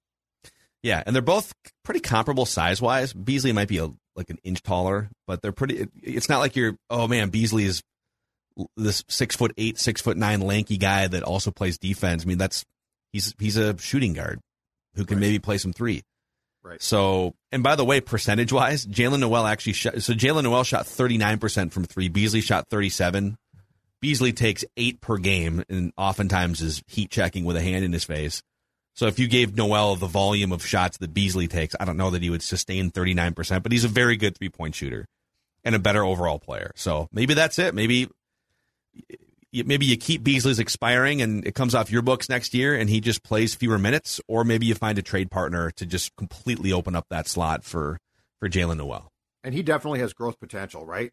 [0.82, 3.12] Yeah, and they're both pretty comparable size wise.
[3.14, 5.80] Beasley might be a, like an inch taller, but they're pretty.
[5.80, 6.78] It, it's not like you're.
[6.90, 7.84] Oh man, Beasley is
[8.78, 12.24] this six foot eight, six foot nine lanky guy that also plays defense.
[12.24, 12.66] I mean, that's
[13.12, 14.40] he's he's a shooting guard
[14.96, 15.22] who can Right.
[15.22, 16.02] maybe play some three.
[16.64, 16.82] Right.
[16.82, 20.02] So, and by the way, percentage wise, Jaylen Nowell actually shot.
[20.02, 22.10] So Jaylen Nowell shot thirty nine percent from three.
[22.10, 23.38] Beasley shot thirty seven.
[24.02, 28.04] Beasley takes eight per game, and oftentimes is heat checking with a hand in his
[28.04, 28.42] face.
[28.96, 32.10] So if you gave Nowell the volume of shots that Beasley takes, I don't know
[32.10, 35.06] that he would sustain 39%, but he's a very good three point shooter
[35.64, 36.72] and a better overall player.
[36.76, 37.74] So maybe that's it.
[37.74, 38.10] Maybe
[39.54, 43.02] maybe you keep Beasley's expiring and it comes off your books next year and he
[43.02, 46.96] just plays fewer minutes, or maybe you find a trade partner to just completely open
[46.96, 47.98] up that slot for
[48.40, 49.12] for Jaylen Nowell.
[49.44, 51.12] and he definitely has growth potential, right?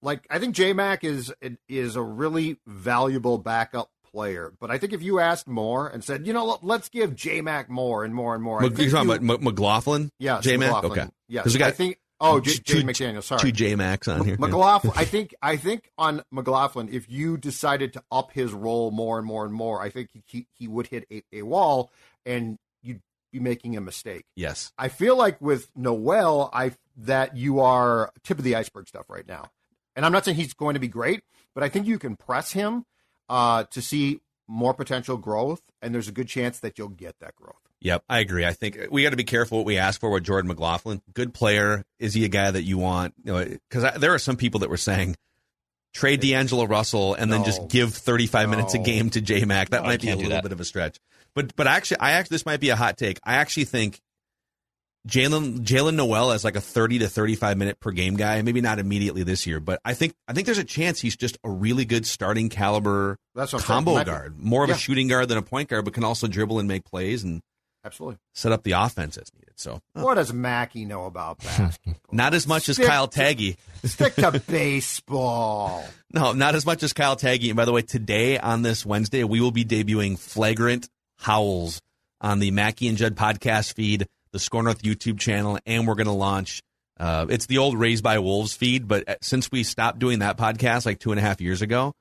[0.00, 1.32] Like I think J Mac is
[1.68, 6.24] is a really valuable backup player, but I think if you asked more and said,
[6.26, 9.08] you know, let- let's give J Mac more and more and more, Mc- You're talking
[9.08, 10.10] you- about McLaughlin?
[10.20, 10.84] yes, J Mac?
[10.84, 11.06] Okay.
[11.28, 11.42] yes.
[11.44, 11.98] 'Cause we got I think.
[12.20, 13.22] Oh, J, Jay McDaniel.
[13.22, 14.36] Sorry, Two J Max on here.
[14.38, 14.92] McLaughlin.
[14.96, 19.26] I think I think on McLaughlin, if you decided to up his role more and
[19.26, 21.90] more and more, I think he he would hit a, a wall,
[22.26, 23.00] and you'd
[23.32, 24.24] be making a mistake.
[24.34, 24.72] Yes.
[24.78, 29.26] I feel like with Nowell, I that you are tip of the iceberg stuff right
[29.26, 29.50] now,
[29.94, 31.22] and I'm not saying he's going to be great,
[31.54, 32.84] but I think you can press him
[33.28, 37.36] uh, to see more potential growth, and there's a good chance that you'll get that
[37.36, 37.67] growth.
[37.80, 38.44] Yep, I agree.
[38.44, 41.00] I think we got to be careful what we ask for with Jordan McLaughlin.
[41.14, 41.84] Good player.
[42.00, 43.14] Is he a guy that you want?
[43.24, 45.14] You know, because there are some people that were saying
[45.94, 49.70] trade D'Angelo Russell and then just give 35 minutes a game to J Mac.
[49.70, 50.98] That No, might be a little bit of a stretch.
[51.34, 53.20] But but actually, I actually this might be a hot take.
[53.22, 54.00] I actually think
[55.06, 58.42] Jaylen Jaylen Nowell as like a 30 to 35 minute per game guy.
[58.42, 61.38] Maybe not immediately this year, but I think I think there's a chance he's just
[61.44, 64.74] a really good starting caliber That's combo guard, more of Yeah.
[64.74, 67.40] a shooting guard than a point guard, but can also dribble and make plays and
[67.88, 68.18] Absolutely.
[68.34, 69.54] set up the offense as needed.
[69.56, 71.94] So What does Mackey know about basketball?
[72.12, 73.56] not as much as Stick Kyle to- Taggy.
[73.84, 75.84] Stick to baseball.
[76.10, 77.48] No, not as much as Kyle Taggy.
[77.48, 81.82] And by the way, today on this Wednesday, we will be debuting Flagrant Howls
[82.22, 86.06] on the Mackey and Judd podcast feed, the Score North YouTube channel, and we're going
[86.06, 86.62] to launch.
[86.98, 90.38] Uh, it's the old Raised by Wolves feed, but uh, since we stopped doing that
[90.38, 91.92] podcast like two and a half years ago,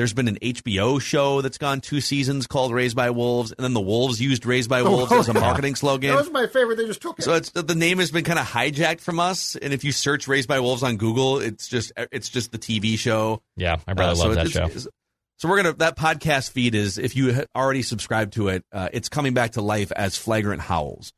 [0.00, 3.74] There's been an HBO show that's gone two seasons called Raised by Wolves, and then
[3.74, 6.08] the Wolves used Raised by Wolves as a marketing slogan.
[6.08, 6.76] That was my favorite.
[6.76, 7.22] They just took it.
[7.22, 10.26] So it's the name has been kind of hijacked from us, and if you search
[10.26, 13.42] "Raised by Wolves" on Google, it's just it's just the TV show.
[13.58, 14.64] Yeah, my brother Uh, so loves that it's- show.
[14.64, 14.88] it's-
[15.36, 19.10] So we're gonna that podcast feed is if you already subscribed to it, uh, it's
[19.10, 21.12] coming back to life as Flagrant Howls.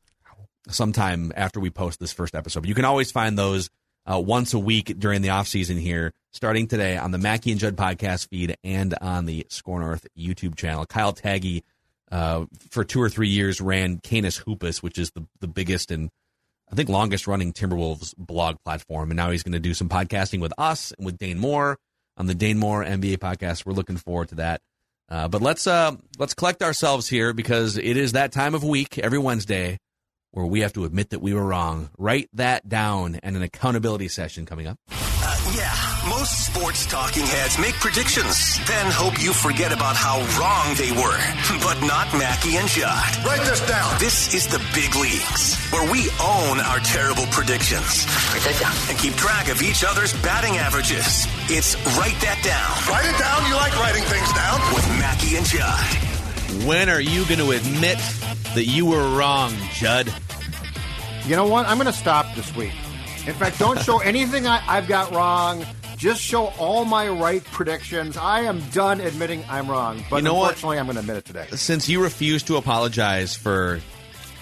[0.69, 3.69] Sometime after we post this first episode, but you can always find those
[4.05, 7.59] uh, once a week during the off season here, starting today on the Mackey and
[7.59, 10.85] Judd podcast feed and on the Score North YouTube channel.
[10.85, 11.63] Kyle Taggy,
[12.11, 16.09] uh, for two or three years, ran Canis Hoopus, which is the the biggest and
[16.71, 20.39] I think longest running Timberwolves blog platform, and now he's going to do some podcasting
[20.39, 21.77] with us and with Dane Moore
[22.17, 23.65] on the Dane Moore NBA podcast.
[23.65, 24.61] We're looking forward to that.
[25.09, 28.97] Uh, but let's uh, let's collect ourselves here because it is that time of week
[28.97, 29.77] every Wednesday
[30.33, 31.89] where we have to admit that we were wrong.
[31.97, 34.77] Write that down, and an accountability session coming up.
[34.89, 35.71] Uh, yeah,
[36.09, 41.19] most sports talking heads make predictions, then hope you forget about how wrong they were.
[41.63, 43.25] But not Mackey and Judd.
[43.25, 43.97] Write this down.
[43.99, 48.03] This is the big leagues, where we own our terrible predictions.
[48.33, 48.75] Write that down.
[48.89, 51.25] And keep track of each other's batting averages.
[51.47, 53.47] It's Write That Down Write it down.
[53.47, 54.59] You like writing things down.
[54.73, 56.12] with Mackey and Judd.
[56.65, 57.97] When are you going to admit
[58.55, 60.11] that you were wrong, Judd?
[61.25, 61.65] You know what?
[61.67, 62.73] I'm going to stop this week.
[63.25, 65.65] In fact, don't show anything I, I've got wrong.
[65.97, 68.17] Just show all my right predictions.
[68.17, 70.03] I am done admitting I'm wrong.
[70.09, 70.49] But You know what?
[70.51, 71.47] unfortunately, I'm going to admit it today.
[71.51, 73.79] Since you refuse to apologize for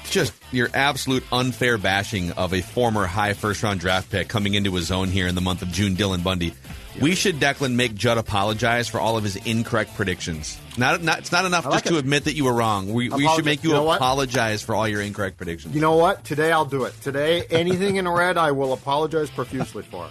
[0.10, 4.74] just your absolute unfair bashing of a former high first round draft pick coming into
[4.76, 6.54] his own here in the month of June, Dylan Bundy,
[7.00, 10.60] we should Declan make Judd apologize for all of his incorrect predictions.
[10.78, 12.92] Not, not it's not enough like just to admit that you were wrong.
[12.92, 13.98] We, we should make you, You know what?
[13.98, 15.76] apologize for all your incorrect predictions.
[15.76, 16.24] You know what?
[16.24, 16.94] Today I'll do it.
[17.02, 20.10] Today, anything in red, I will apologize profusely for.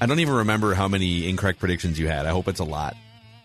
[0.00, 2.26] I don't even remember how many incorrect predictions you had.
[2.26, 2.96] I hope it's a lot.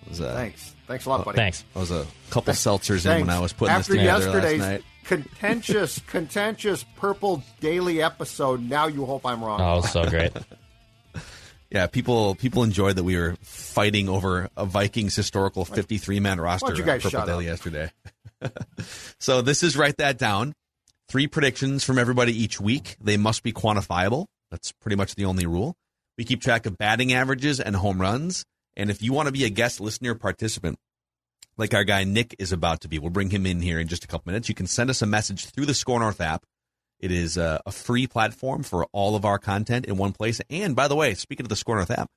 [0.04, 0.76] It was a, Thanks.
[0.88, 1.36] Thanks a lot, oh, buddy.
[1.36, 1.66] Thanks.
[1.76, 4.70] I was a couple seltzers in when I was putting After this together yesterday's last
[4.70, 4.84] night.
[5.04, 9.60] contentious, contentious purple daily episode, now you hope I'm wrong.
[9.62, 10.32] Oh, so great.
[11.70, 16.74] Yeah, people people enjoyed that we were fighting over a Vikings historical 53 man roster
[16.74, 17.92] you guys Purple Daily yesterday.
[19.20, 20.54] so this is write that down.
[21.10, 22.96] Three predictions from everybody each week.
[23.02, 24.26] They must be quantifiable.
[24.52, 25.76] That's pretty much the only rule.
[26.18, 28.44] We keep track of batting averages and home runs.
[28.76, 30.78] And if you want to be a guest listener participant,
[31.58, 34.04] like our guy Nick is about to be, we'll bring him in here in just
[34.04, 34.50] a couple minutes.
[34.50, 36.44] You can send us a message through the Score North app.
[37.00, 40.42] It is uh, a free platform for all of our content in one place.
[40.50, 42.10] And by the way, speaking of the Score North app,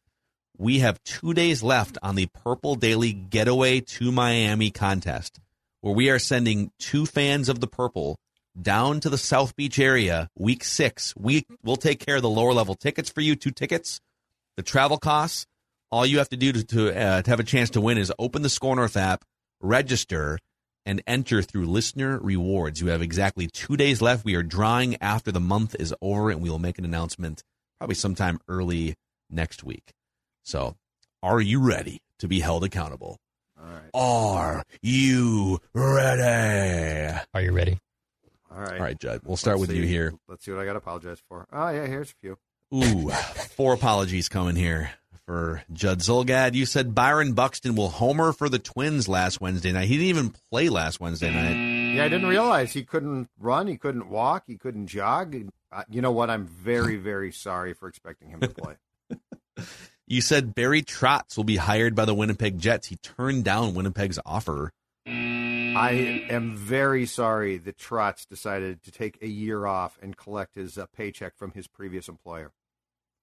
[0.56, 5.40] we have two days left on the Purple Daily Getaway to Miami contest,
[5.80, 8.18] where we are sending two fans of the Purple
[8.60, 11.14] down to the South Beach area week six.
[11.16, 14.00] We will take care of the lower level tickets for you, two tickets,
[14.56, 15.46] the travel costs.
[15.90, 18.12] All you have to do to, to, uh, to have a chance to win is
[18.18, 19.24] open the Score North app,
[19.60, 20.38] register,
[20.86, 22.80] and enter through listener rewards.
[22.80, 24.24] You have exactly two days left.
[24.24, 27.42] We are drawing after the month is over, and we will make an announcement
[27.78, 28.94] probably sometime early
[29.28, 29.92] next week.
[30.42, 30.76] So,
[31.22, 33.18] are you ready to be held accountable?
[33.58, 33.90] All right.
[33.92, 37.20] Are you ready?
[37.34, 37.78] Are you ready?
[38.50, 38.72] All right.
[38.72, 39.20] All right, Judd.
[39.24, 40.14] We'll start Let's with you here.
[40.28, 41.46] Let's see what I got to apologize for.
[41.52, 42.38] Oh, yeah, here's a few.
[42.72, 44.92] Ooh, four apologies coming here
[45.30, 46.54] for Judd Zulgad.
[46.54, 49.86] You said Byron Buxton will homer for the Twins last Wednesday night.
[49.86, 51.94] He didn't even play last Wednesday night.
[51.94, 55.36] Yeah, I didn't realize he couldn't run, he couldn't walk, he couldn't jog.
[55.70, 56.30] Uh, you know what?
[56.30, 58.74] I'm very, very sorry for expecting him to play.
[60.08, 62.88] You said Barry Trotz will be hired by the Winnipeg Jets.
[62.88, 64.72] He turned down Winnipeg's offer.
[65.06, 70.76] I am very sorry that Trotz decided to take a year off and collect his
[70.76, 72.50] uh, paycheck from his previous employer.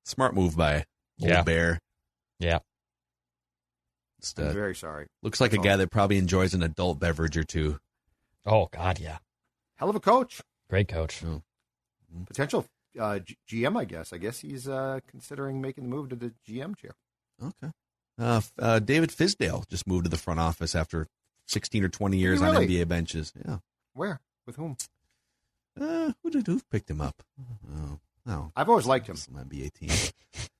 [0.05, 0.85] Smart move by
[1.19, 1.43] old Yeah.
[1.43, 1.81] Bear.
[2.39, 2.59] Yeah.
[4.21, 5.07] Just, I'm uh, very sorry.
[5.21, 5.77] looks like a guy all.
[5.77, 7.79] that probably enjoys an adult beverage or two.
[8.45, 9.17] Oh God, yeah.
[9.75, 10.41] Hell of a coach.
[10.69, 11.23] Great coach.
[11.23, 11.43] Oh.
[12.25, 12.65] Potential
[12.99, 14.11] uh, G- GM, I guess.
[14.13, 16.91] I guess he's uh, considering making the move to the GM chair.
[17.43, 17.71] Okay.
[18.19, 21.07] Uh, uh, David Fizdale just moved to the front office after
[21.47, 23.31] 16 or 20 years on NBA benches.
[23.45, 23.57] Yeah.
[23.93, 24.19] Where?
[24.47, 24.77] With whom?
[25.79, 27.21] Uh, who did who picked him up?
[27.71, 28.51] Oh, no.
[28.55, 29.15] I've always liked him.
[29.15, 29.89] Some NBA team.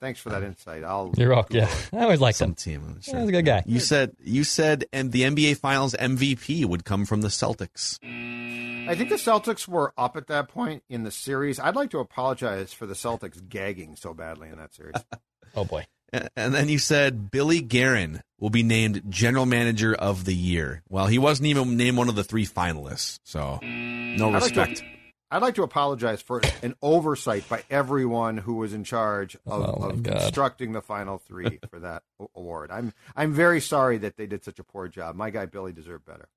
[0.00, 0.82] Thanks for that insight.
[0.82, 1.12] I'll.
[1.16, 1.56] You're welcome.
[1.56, 2.54] Yeah, I always liked Some him.
[2.54, 2.82] team.
[2.86, 3.62] I'm Yeah, he's a good guy.
[3.66, 7.98] You said you said and the NBA Finals MVP would come from the Celtics.
[8.02, 11.60] I think the Celtics were up at that point in the series.
[11.60, 14.94] I'd like to apologize for the Celtics gagging so badly in that series.
[15.56, 15.84] Oh boy.
[16.36, 20.82] And then you said Billy Guerin will be named General Manager of the Year.
[20.88, 24.60] Well, he wasn't even named one of the three finalists, so no I'd like to-
[24.60, 24.82] respect.
[25.30, 29.88] I'd like to apologize for an oversight by everyone who was in charge of, Oh,
[29.90, 32.02] of constructing the final three for that
[32.34, 32.70] award.
[32.72, 35.14] I'm I'm very sorry that they did such a poor job.
[35.14, 36.28] My guy Billy deserved better.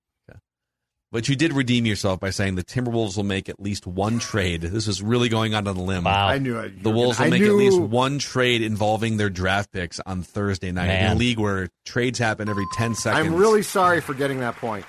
[1.12, 4.62] But you did redeem yourself by saying the Timberwolves will make at least one trade.
[4.62, 6.06] This is really going out on a limb.
[6.06, 6.28] Wow.
[6.28, 6.82] I knew it.
[6.82, 10.24] The Wolves will I make knew, at least one trade involving their draft picks on
[10.24, 13.28] Thursday night in a league where trades happen every 10 seconds.
[13.28, 14.86] I'm really sorry for getting that point.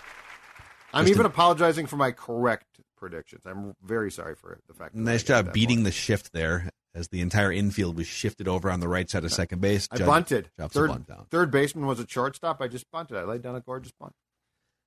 [0.95, 3.43] I'm Just even a- apologizing for my correct predictions.
[3.47, 4.95] I'm very sorry for the fact.
[4.95, 5.87] That Nice job beating point.
[5.87, 9.33] the shift there as the entire infield was shifted over on the right side of
[9.33, 9.89] second base.
[9.91, 10.51] I Judd bunted.
[10.71, 11.27] Third, bunt down.
[11.31, 12.61] third baseman was a shortstop.
[12.61, 13.17] I just bunted.
[13.19, 14.13] I laid down a gorgeous bunt.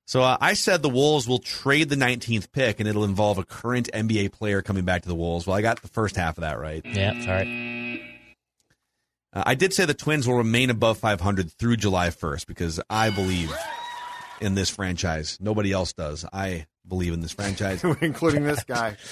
[0.06, 3.44] So uh, I said the Wolves will trade the 19th pick and it'll involve a
[3.44, 5.46] current NBA player coming back to the Wolves.
[5.46, 6.80] Well, I got the first half of that right.
[6.86, 8.00] Yeah, it's all right.
[9.34, 13.10] Uh, I did say the Twins will remain above 500 through July 1st because I
[13.10, 13.54] believe
[14.40, 15.36] in this franchise.
[15.40, 16.24] Nobody else does.
[16.32, 17.84] I believe in this franchise.
[18.00, 18.96] including this guy.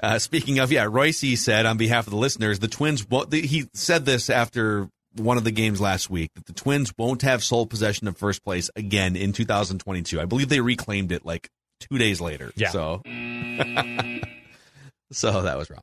[0.00, 3.04] Uh, speaking of, yeah, Royce said on behalf of the listeners, the Twins.
[3.08, 7.22] Won't, he said this after one of the games last week that the Twins won't
[7.22, 10.20] have sole possession of first place again in 2022.
[10.20, 11.48] I believe they reclaimed it like
[11.80, 12.52] two days later.
[12.54, 12.70] Yeah.
[12.70, 13.02] So,
[15.12, 15.82] so that was wrong.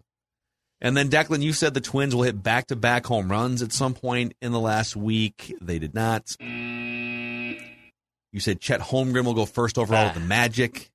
[0.81, 4.33] And then Declan, you said the Twins will hit back-to-back home runs at some point
[4.41, 5.55] in the last week.
[5.61, 6.35] They did not.
[6.41, 10.89] You said Chet Holmgren will go first overall with the Magic.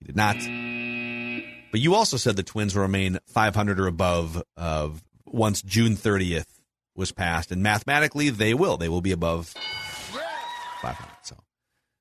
[0.00, 0.36] He did not.
[1.70, 6.46] But you also said the Twins will remain 500 or above of once June 30th
[6.94, 8.76] was passed, and mathematically they will.
[8.76, 11.08] They will be above 500.
[11.22, 11.36] So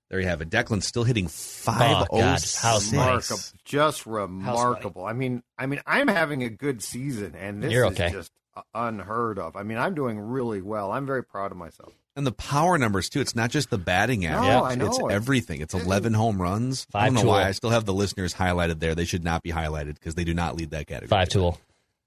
[0.10, 0.50] there you have it.
[0.50, 1.30] Declan's still hitting Oh,
[1.72, 2.06] God,
[2.42, 2.62] 506.
[2.62, 5.06] how's Remarkable, just remarkable.
[5.06, 8.12] I mean, I mean, I'm having a good season, and this You're is okay.
[8.12, 9.56] just uh, unheard of.
[9.56, 10.92] I mean, I'm doing really well.
[10.92, 11.94] I'm very proud of myself.
[12.16, 13.22] And the power numbers too.
[13.22, 14.48] It's not just the batting average.
[14.48, 14.88] No, I know.
[14.88, 15.62] It's everything.
[15.62, 16.86] It's 11 home runs.
[16.94, 17.48] I don't Five know why.
[17.48, 18.94] I still have the listeners highlighted there.
[18.94, 21.08] They should not be highlighted because they do not lead that category.
[21.08, 21.60] Five tool.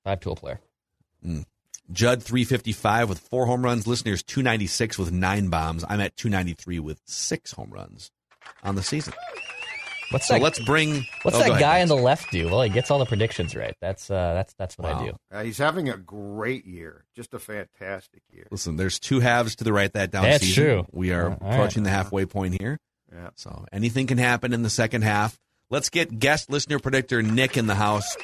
[0.04, 0.60] Five tool player.
[1.24, 1.44] Mm.
[1.90, 3.86] Judd 355 with four home runs.
[3.86, 5.84] Listeners 296 with nine bombs.
[5.88, 8.10] I'm at 293 with six home runs
[8.62, 9.12] on the season.
[10.10, 10.42] What's So that?
[10.42, 11.04] let's bring.
[11.22, 12.48] What's oh, that go ahead, guy on the left do?
[12.48, 13.74] Well, he gets all the predictions right.
[13.80, 15.00] That's uh, that's that's what Wow.
[15.00, 15.12] I do.
[15.32, 18.46] Uh, he's having a great year, just a fantastic year.
[18.50, 20.22] Listen, there's two halves to the write that down.
[20.24, 20.64] That's season.
[20.64, 20.86] true.
[20.92, 21.54] We are All right.
[21.54, 22.78] approaching the halfway point here.
[23.12, 23.30] Yeah.
[23.34, 25.36] So anything can happen in the second half.
[25.70, 28.16] Let's get guest listener predictor Nick in the house.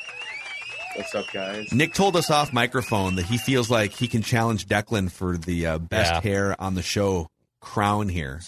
[0.94, 1.72] What's up, guys?
[1.72, 5.66] Nick told us off microphone that he feels like he can challenge Declan for the
[5.66, 6.20] uh, best Yeah.
[6.20, 7.28] hair on the show
[7.60, 8.40] crown here.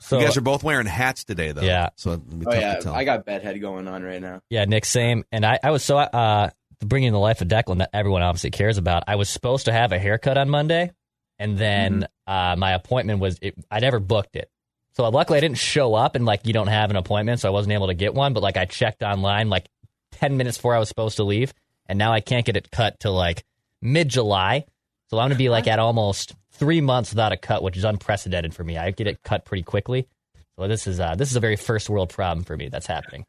[0.00, 1.60] So you guys are both wearing hats today, though.
[1.62, 1.90] Yeah.
[1.96, 2.94] So it'll be Oh tough yeah, to tell.
[2.94, 4.40] I got bedhead going on right now.
[4.48, 5.24] yeah, Nick, same.
[5.30, 8.78] And I, I was so uh, bringing the life of Declan that everyone obviously cares
[8.78, 9.04] about.
[9.06, 10.90] I was supposed to have a haircut on Monday,
[11.38, 14.50] and then uh, my appointment was it, I never booked it.
[14.94, 17.52] So luckily I didn't show up, and like you don't have an appointment, so I
[17.52, 18.32] wasn't able to get one.
[18.32, 19.68] But like I checked online like
[20.12, 21.52] ten minutes before I was supposed to leave,
[21.86, 23.44] and now I can't get it cut till like
[23.82, 24.64] mid July.
[25.10, 28.54] So I'm gonna be like at almost three months without a cut, which is unprecedented
[28.54, 28.78] for me.
[28.78, 30.06] I get it cut pretty quickly.
[30.56, 33.26] So this is uh, this is a very first world problem for me that's happening.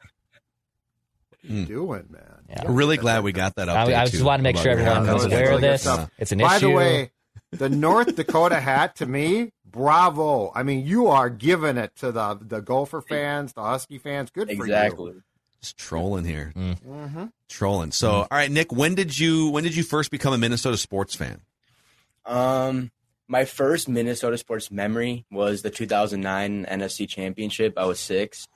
[1.30, 2.22] What are you doing, man?
[2.50, 2.64] Yeah.
[2.68, 3.98] I'm really glad we got that I, update.
[3.98, 5.14] I just want to make sure everyone hair.
[5.16, 5.82] was aware of this.
[5.82, 6.10] stuff.
[6.20, 6.68] It's an By issue.
[6.68, 7.12] By the way,
[7.52, 10.52] the North Dakota hat to me, bravo.
[10.54, 14.30] I mean, you are giving it to the the Gopher fans, the Husky fans.
[14.30, 15.14] Good for Exactly.
[15.14, 15.24] you.
[15.62, 17.26] Just trolling here, Mm-hmm.
[17.48, 17.92] trolling.
[17.92, 21.16] So, all right, Nick, when did you when did you first become a Minnesota sports
[21.16, 21.42] fan?
[22.32, 22.92] Um,
[23.28, 27.74] my first Minnesota sports memory was the 2009 NFC Championship.
[27.78, 28.48] I was six.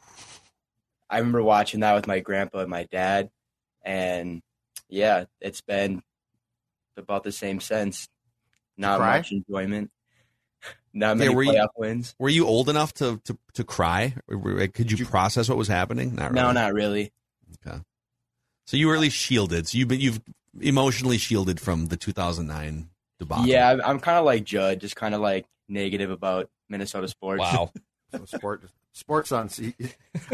[1.10, 3.30] I remember watching that with my grandpa and my dad,
[3.84, 4.42] and
[4.90, 6.02] yeah, it's been
[6.98, 8.08] about the same since.
[8.78, 9.18] Not cry?
[9.18, 9.92] much enjoyment.
[10.94, 12.16] Not many were you- playoff wins.
[12.18, 14.16] Were you old enough to to, to cry?
[14.28, 16.16] Were- Could you process what was happening?
[16.16, 16.42] Not really.
[16.42, 17.12] No, not really.
[17.66, 17.80] Okay.
[18.66, 19.68] So you were at least shielded.
[19.68, 20.22] So you've been you've
[20.60, 22.90] emotionally shielded from the 2009
[23.20, 23.46] debacle.
[23.48, 27.40] Yeah, I'm- I'm kind of like Judd, just kind of like negative about Minnesota sports.
[27.40, 27.72] Wow.
[28.12, 28.64] So sport,
[28.94, 29.50] sports on.
[29.50, 29.74] C-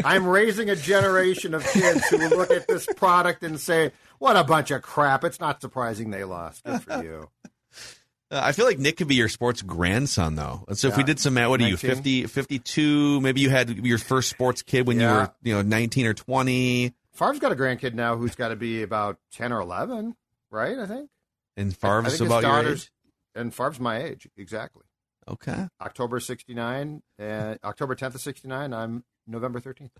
[0.04, 4.36] I'm raising a generation of kids who will look at this product and say, "What
[4.36, 6.62] a bunch of crap!" It's not surprising they lost.
[6.62, 7.28] Good for you.
[8.30, 10.64] Uh, I feel like Nick could be your sports grandson, though.
[10.74, 11.90] So if we did some math, what are you, 19?
[11.90, 13.20] 50, 52?
[13.20, 16.92] Maybe you had your first sports kid when you were, you know, 19 or 20.
[17.14, 20.14] Favre's got a grandkid now who's got to be about ten or eleven,
[20.50, 20.78] right?
[20.78, 21.10] I think.
[21.56, 22.92] And I Favre's about your daughter's- age?
[23.34, 24.82] And Favre's my age, exactly.
[25.28, 25.68] Okay.
[25.80, 28.72] October '69, and October 10th of '69.
[28.74, 29.90] I'm November 13th.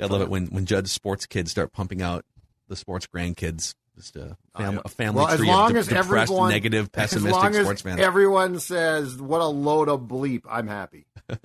[0.00, 2.24] I love it when, when Judd's sports kids start pumping out
[2.68, 3.74] the sports grandkids.
[3.96, 6.92] Just a, fam- a family Well, as tree long of de- as depressed, everyone, negative,
[6.92, 8.00] pessimistic as long as sports fans.
[8.00, 11.06] everyone says, "What a load of bleep," I'm happy.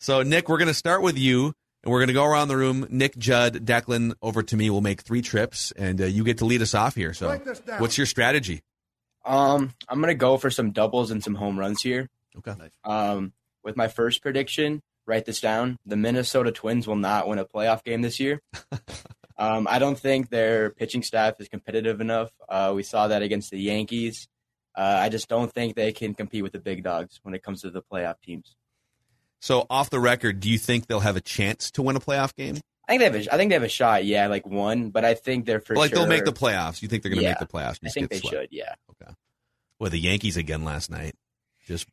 [0.00, 2.56] So, Nick, we're going to start with you, And we're going to go around the
[2.56, 2.86] room.
[2.90, 4.70] Nick, Judd, Declan, over to me.
[4.70, 7.12] We'll make three trips, and uh, you get to lead us off here.
[7.12, 7.80] So, this down.
[7.80, 8.62] what's your strategy?
[9.26, 12.08] Um, I'm gonna go for some doubles and some home runs here.
[12.38, 12.54] Okay.
[12.84, 13.32] Um,
[13.64, 17.82] with my first prediction, write this down: the Minnesota Twins will not win a playoff
[17.82, 18.40] game this year.
[19.36, 22.30] um, I don't think their pitching staff is competitive enough.
[22.48, 24.28] Uh, we saw that against the Yankees.
[24.76, 27.62] Uh, I just don't think they can compete with the big dogs when it comes
[27.62, 28.54] to the playoff teams.
[29.40, 32.34] So, off the record, do you think they'll have a chance to win a playoff
[32.34, 32.60] game?
[32.88, 34.04] I think they have a, I think they have a shot.
[34.04, 35.98] Yeah, like one, but I think they're for like sure.
[36.00, 36.82] they'll make the playoffs.
[36.82, 37.78] You think they're going to Yeah, make the playoffs?
[37.84, 38.34] I think they swept?
[38.34, 38.48] should.
[38.52, 38.74] Yeah.
[39.02, 39.12] Okay.
[39.80, 41.14] Well, the Yankees again last night.
[41.66, 41.88] Just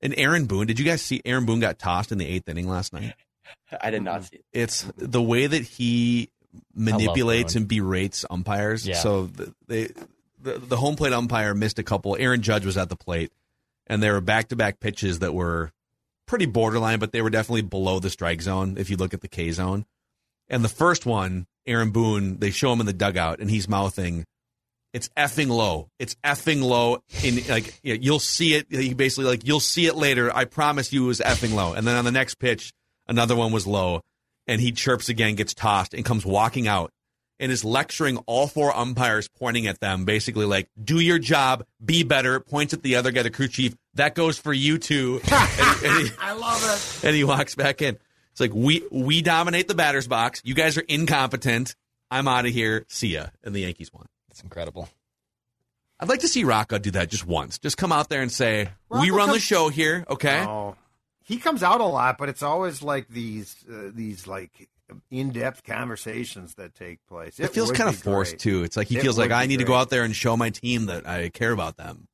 [0.00, 0.66] and Aaron Boone.
[0.66, 3.14] Did you guys see Aaron Boone got tossed in the eighth inning last night?
[3.80, 4.44] I did not see it.
[4.52, 6.30] It's the way that he
[6.74, 8.86] manipulates and berates umpires.
[8.86, 8.96] Yeah.
[8.96, 9.88] So the, they
[10.40, 12.16] the, the home plate umpire missed a couple.
[12.18, 13.32] Aaron Judge was at the plate,
[13.86, 15.72] and there were back to back pitches that were
[16.26, 19.28] pretty borderline, but they were definitely below the strike zone if you look at the
[19.28, 19.84] K zone.
[20.48, 24.24] And the first one, Aaron Boone, they show him in the dugout, and he's mouthing,
[24.92, 25.88] "It's effing low.
[25.98, 28.66] It's effing low." In like you'll see it.
[28.70, 30.34] He basically like you'll see it later.
[30.34, 31.72] I promise you, it was effing low.
[31.72, 32.72] And then on the next pitch,
[33.08, 34.02] another one was low,
[34.46, 36.92] and he chirps again, gets tossed, and comes walking out,
[37.40, 42.04] and is lecturing all four umpires, pointing at them, basically like, "Do your job, be
[42.04, 43.74] better." Points at the other guy, the crew chief.
[43.94, 45.20] That goes for you too.
[45.32, 47.04] and, and he, I love it.
[47.04, 47.98] and he walks back in.
[48.36, 50.42] It's like we we dominate the batter's box.
[50.44, 51.74] You guys are incompetent.
[52.10, 52.84] I'm out of here.
[52.86, 53.28] See ya.
[53.42, 54.04] And the Yankees won.
[54.30, 54.90] It's incredible.
[55.98, 57.58] I'd like to see Rocco do that just once.
[57.58, 60.44] Just come out there and say, "We Rocco run the show here." Okay.
[60.44, 60.76] Oh,
[61.24, 64.68] he comes out a lot, but it's always like these uh, these like
[65.10, 67.40] in depth conversations that take place.
[67.40, 68.40] It, feels kind of forced great.
[68.40, 68.64] too.
[68.64, 70.36] It's like he It feels like I be need to go out there and show
[70.36, 72.06] my team that I care about them.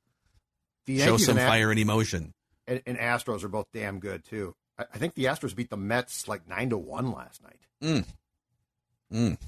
[0.87, 2.33] The show some and, fire and emotion.
[2.69, 4.55] and, and Astros are both damn good too.
[4.79, 7.61] I, I think the Astros beat the Mets like nine to one last night.
[7.83, 8.07] Mm.
[9.13, 9.39] Mm.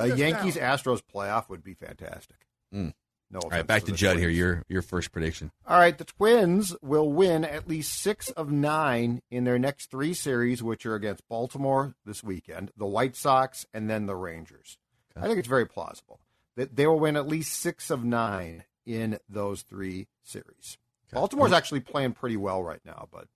[0.00, 0.78] A Yankees down.
[0.78, 2.36] Astros playoff would be fantastic.
[2.74, 2.94] Mm.
[3.30, 4.28] No, All right, back to the Judd here.
[4.28, 5.52] Your your first prediction.
[5.66, 10.12] All right, the Twins will win at least six of nine in their next three
[10.12, 14.76] series, which are against Baltimore this weekend, the White Sox, and then the Rangers.
[15.16, 16.20] I think it's very plausible
[16.56, 20.76] that they will win at least six of nine in those three series.
[21.10, 23.28] Baltimore's actually playing pretty well right now, but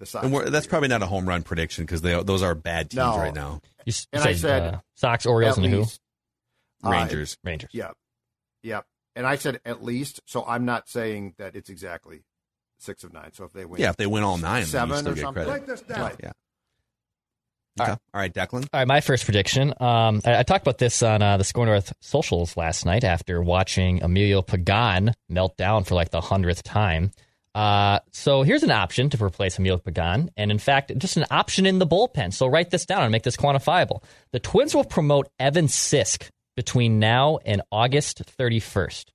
[0.00, 0.24] the Sox.
[0.24, 3.16] And we're, that's probably not a home run prediction because those are bad teams No.
[3.16, 3.60] right now.
[3.86, 5.80] You, s- And you I said uh, Sox, Orioles, at and who?
[5.80, 6.00] least.
[6.84, 7.38] Uh, Rangers.
[7.44, 7.70] Rangers.
[7.72, 7.94] Yep.
[8.64, 8.84] Yep.
[9.14, 12.24] And I said at least, so I'm not saying that it's exactly
[12.78, 13.32] six of nine.
[13.32, 15.14] So if they win, yeah, if they win all nine, then you seven still or
[15.14, 15.44] get something.
[15.44, 15.50] credit.
[15.60, 16.00] Write this down.
[16.00, 16.16] Right.
[16.22, 16.32] Yeah.
[17.80, 17.90] Okay.
[17.92, 18.62] All right, Declan.
[18.72, 19.70] All right, my first prediction.
[19.80, 23.40] Um, I, I talked about this on uh, the Score North socials last night after
[23.42, 27.10] watching Emilio Pagan melt down for like the hundredth time.
[27.54, 31.66] Uh, so here's an option to replace Emilio Pagan, and in fact, just an option
[31.66, 32.32] in the bullpen.
[32.32, 34.02] So write this down and make this quantifiable.
[34.32, 39.06] The Twins will promote Evan Sisk between now and August 31st.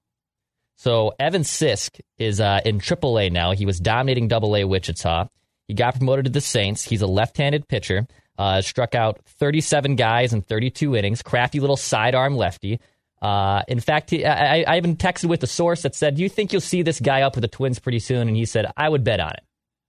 [0.77, 3.51] So Evan Sisk is uh, in AAA now.
[3.51, 5.27] He was dominating AA Wichita.
[5.67, 6.83] He got promoted to the Saints.
[6.83, 8.07] He's a left-handed pitcher.
[8.37, 11.21] Uh, struck out 37 guys in 32 innings.
[11.21, 12.81] Crafty little sidearm lefty.
[13.21, 16.29] Uh, in fact, he, I, I even texted with a source that said, "Do you
[16.29, 18.89] think you'll see this guy up with the Twins pretty soon?" And he said, "I
[18.89, 19.43] would bet on it."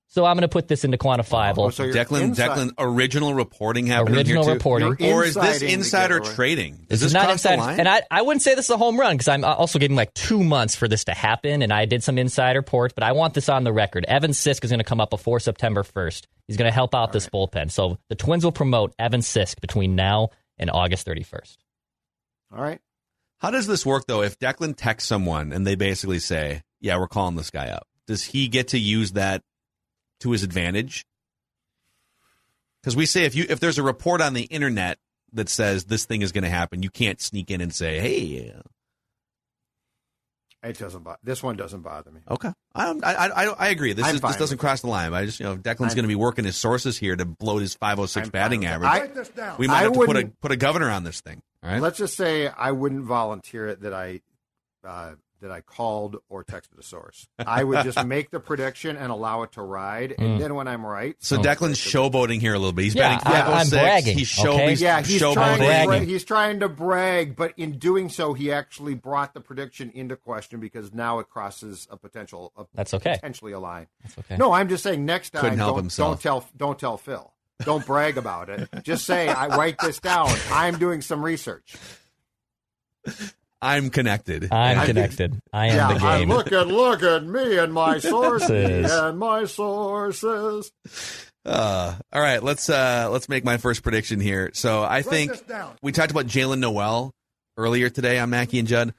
[0.09, 1.67] So I'm going to put this into quantifiable.
[1.67, 4.59] Oh, so Declan, inside- Declan, original reporting happening Original here too?
[4.59, 4.97] reporting.
[4.99, 6.87] You're or is this insider trading?
[6.89, 8.99] Is this not cross the inside, and I, I wouldn't say this is a home
[8.99, 12.03] run because I'm also getting like two months for this to happen, and I did
[12.03, 14.07] some insider reports, but I want this on the record.
[14.07, 16.23] Evan Sisk is going to come up before September 1st.
[16.47, 17.71] He's going to help out this bullpen.
[17.71, 21.57] So the Twins will promote Evan Sisk between now and August 31st.
[22.57, 22.81] All right.
[23.39, 24.23] How does this work though?
[24.23, 28.25] If Declan texts someone and they basically say, "Yeah, we're calling this guy up," does
[28.25, 29.43] he get to use that
[30.21, 31.05] to his advantage?
[32.83, 34.99] Because we say if you if there's a report on the internet
[35.33, 38.55] that says this thing is going to happen, you can't sneak in and say, "Hey,
[40.63, 41.19] It doesn't bother.
[41.23, 42.21] This one doesn't bother me.
[42.31, 43.93] okay." I I I, I agree.
[43.93, 45.13] This is, this doesn't cross the line.
[45.13, 47.75] I just you know Declan's going to be working his sources here to bloat his
[47.75, 48.89] 506 I'm batting average.
[48.91, 49.57] I- Write this down.
[49.59, 51.43] we might I have to put a put a governor on this thing.
[51.63, 51.81] All right.
[51.83, 54.21] Let's just say I wouldn't volunteer it that I
[54.85, 57.29] uh, that I called or texted a source.
[57.39, 60.85] I would just make the prediction and allow it to ride, and then when I'm
[60.87, 62.85] right, so I'll Declan's showboating here a little bit.
[62.85, 63.83] He's Yeah, batting 506.
[63.83, 64.71] bragging, He's show, okay?
[64.71, 65.87] he's Yeah, he's trying, to bragging.
[65.89, 70.17] bra- he's trying to brag, but in doing so, he actually brought the prediction into
[70.17, 73.15] question because now it crosses a potential, a, That's okay.
[73.17, 73.89] potentially a line.
[74.05, 74.37] That's okay.
[74.39, 76.23] No, I'm just saying next time, Couldn't help don't, himself.
[76.23, 77.31] don't tell, don't tell Phil.
[77.65, 78.69] Don't brag about it.
[78.83, 80.29] Just say, I write this down.
[80.51, 81.75] I'm doing some research.
[83.63, 84.53] I'm connected.
[84.53, 85.41] I'm I think- connected.
[85.53, 86.29] I am yeah, the I game.
[86.29, 88.93] look at look at me and my sources Sources.
[88.93, 90.71] and my sources.
[91.45, 94.51] Uh, all right, let's uh, let's make my first prediction here.
[94.53, 95.33] So I think
[95.83, 97.13] we talked about Jaylen Nowell
[97.57, 98.93] earlier today on Mackey and Judd.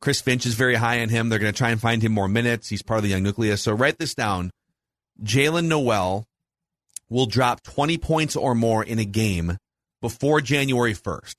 [0.00, 1.28] Chris Finch is very high on him.
[1.28, 2.68] They're going to try and find him more minutes.
[2.68, 3.62] He's part of the young nucleus.
[3.62, 4.50] So write this down.
[5.22, 6.26] Jaylen Nowell
[7.12, 9.56] will drop 20 points or more in a game
[10.00, 11.36] before January 1st.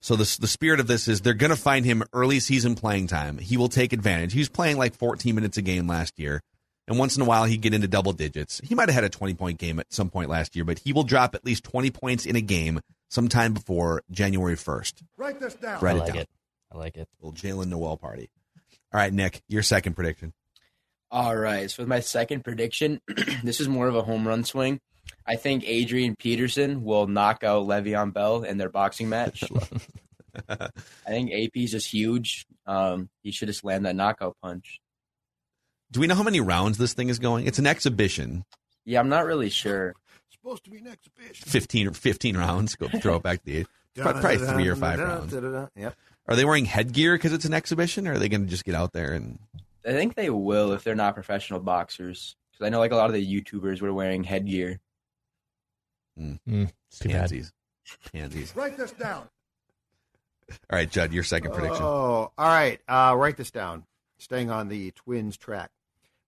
[0.00, 3.08] So the, the spirit of this is they're going to find him early season playing
[3.08, 3.38] time.
[3.38, 4.32] He will take advantage.
[4.32, 6.40] He was playing like 14 minutes a game last year.
[6.86, 8.60] And once in a while, he'd get into double digits.
[8.62, 10.92] He might have had a 20 point game at some point last year, but he
[10.92, 15.02] will drop at least 20 points in a game sometime before January 1st.
[15.16, 15.80] Write this down.
[15.80, 16.22] Write I it like down.
[16.22, 16.28] it.
[16.72, 17.08] I like it.
[17.20, 18.30] Little Jaylen Nowell party.
[18.92, 20.32] All right, Nick, your second prediction.
[21.10, 21.70] All right.
[21.70, 23.00] So with my second prediction,
[23.44, 24.80] this is more of a home run swing.
[25.26, 29.44] I think Adrian Peterson will knock out Le'Veon Bell in their boxing match.
[30.48, 30.70] I
[31.06, 32.46] think AP is just huge.
[32.66, 34.80] Um, he should just land that knockout punch.
[35.90, 37.46] Do we know how many rounds this thing is going?
[37.46, 38.44] It's an exhibition.
[38.84, 39.94] Yeah, I'm not really sure.
[40.30, 41.48] supposed to be an exhibition.
[41.48, 42.74] 15, 15 rounds.
[42.74, 43.66] Go throw it back to the eight.
[43.96, 45.32] Probably probably three or five rounds.
[45.74, 45.96] Yep.
[46.28, 48.74] Are they wearing headgear because it's an exhibition, or are they going to just get
[48.74, 49.38] out there and?
[49.86, 52.36] I think they will if they're not professional boxers.
[52.50, 54.80] Because I know like a lot of the YouTubers were wearing headgear.
[56.18, 57.12] Mm, too bad.
[57.12, 57.52] Pansies.
[58.12, 58.56] Pansies.
[58.56, 59.28] Write this down.
[60.48, 61.82] All right, Judd, your second prediction.
[61.82, 62.80] Oh, all right.
[62.88, 63.84] Uh, write this down.
[64.18, 65.70] Staying on the Twins track.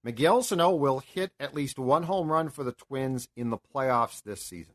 [0.04, 4.22] Miguel Sano will hit at least one home run for the Twins in the playoffs
[4.22, 4.74] this season.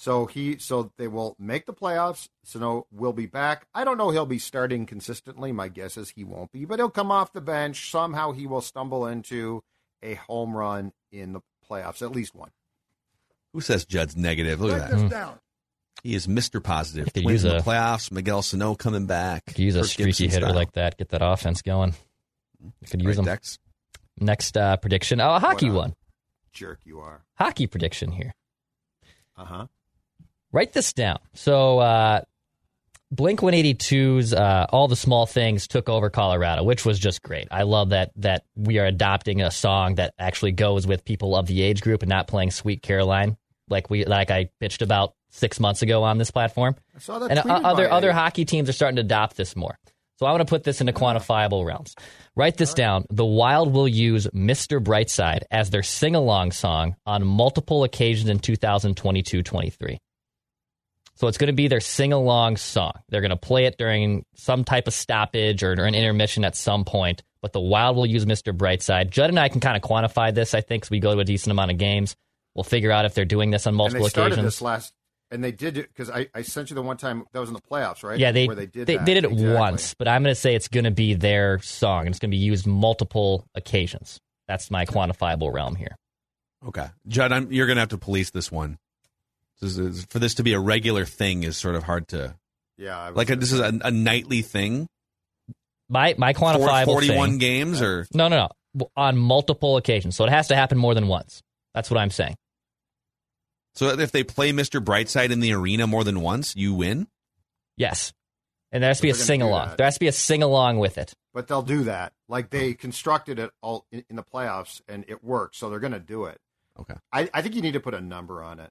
[0.00, 2.28] So he, so they will make the playoffs.
[2.44, 3.66] Sano will be back.
[3.74, 5.50] I don't know he'll be starting consistently.
[5.50, 7.90] My guess is he won't be, but he'll come off the bench.
[7.90, 9.64] Somehow he will stumble into
[10.00, 12.50] a home run in the playoffs, at least one.
[13.52, 14.60] Who says Judd's negative?
[14.60, 15.10] Look Write at this that.
[15.10, 15.38] down.
[16.04, 16.62] He is Mr.
[16.62, 17.12] Positive.
[17.12, 18.12] Could use in the a- playoffs.
[18.12, 19.46] Miguel Sano coming back.
[19.46, 20.54] Could use a streaky Gibson hitter style.
[20.54, 20.96] like that.
[20.96, 21.94] Get that offense going.
[22.88, 23.24] Could use Right, them.
[23.24, 23.58] Dex?
[24.20, 25.20] Next uh, prediction.
[25.20, 25.96] Oh, a hockey a- one.
[26.52, 27.24] Jerk, you are.
[27.34, 28.32] Hockey prediction here.
[29.36, 29.66] Uh huh.
[30.52, 31.18] Write this down.
[31.34, 32.22] So, uh,
[33.10, 37.48] Blink 182's uh, All the Small Things took over Colorado, which was just great.
[37.50, 41.46] I love that that we are adopting a song that actually goes with people of
[41.46, 43.38] the age group and not playing Sweet Caroline
[43.70, 46.76] like we like I bitched about six months ago on this platform.
[46.94, 47.30] I saw that.
[47.30, 49.78] And uh, other other hockey teams are starting to adopt this more.
[50.16, 51.94] So I want to put this into quantifiable realms.
[52.34, 53.04] Write this down.
[53.08, 54.82] The Wild will use Mr.
[54.82, 59.98] Brightside as their sing along song on multiple occasions in 2022 23.
[61.18, 62.92] So it's going to be their sing along song.
[63.08, 66.84] They're going to play it during some type of stoppage or an intermission at some
[66.84, 67.24] point.
[67.42, 68.56] But the Wild will use Mr.
[68.56, 69.10] Brightside.
[69.10, 71.24] Judd and I can kind of quantify this, I think, because we go to a
[71.24, 72.14] decent amount of games.
[72.54, 74.54] We'll figure out if they're doing this on multiple and multiple they started occasions.
[74.54, 74.94] this last,
[75.32, 77.54] and they did it because I, I sent you the one time that was in
[77.54, 78.16] the playoffs, right?
[78.16, 79.04] Yeah, they Where they did they, that.
[79.04, 79.54] did it Exactly.
[79.54, 82.30] once, but I'm going to say it's going to be their song and it's going
[82.30, 84.20] to be used multiple occasions.
[84.46, 85.96] That's my quantifiable realm here.
[86.64, 88.78] Okay, Judd, I'm, you're going to have to police this one.
[89.60, 92.34] This is, for this to be a regular thing is sort of hard to
[92.76, 93.30] Yeah, I like.
[93.30, 94.86] A, this is a, a nightly thing.
[95.88, 98.88] My my Four- quantifiable Forty-one thing- games, or No, no, no.
[98.96, 100.14] On multiple occasions.
[100.16, 101.42] So it has to happen more than once.
[101.74, 102.36] That's what I'm saying.
[103.74, 104.82] so if they play Mr.
[104.84, 107.06] Brightside in the arena more than once, you win.
[107.76, 108.12] Yes.
[108.70, 109.74] And there has to be a sing along.
[109.78, 111.14] There has to be a sing along with it.
[111.32, 112.12] but they'll do that.
[112.28, 115.56] Like they constructed it all in, in the playoffs, and it worked.
[115.56, 116.38] So they're going to do it.
[116.78, 116.94] Okay.
[117.12, 118.68] I, I think you need to put a number on it.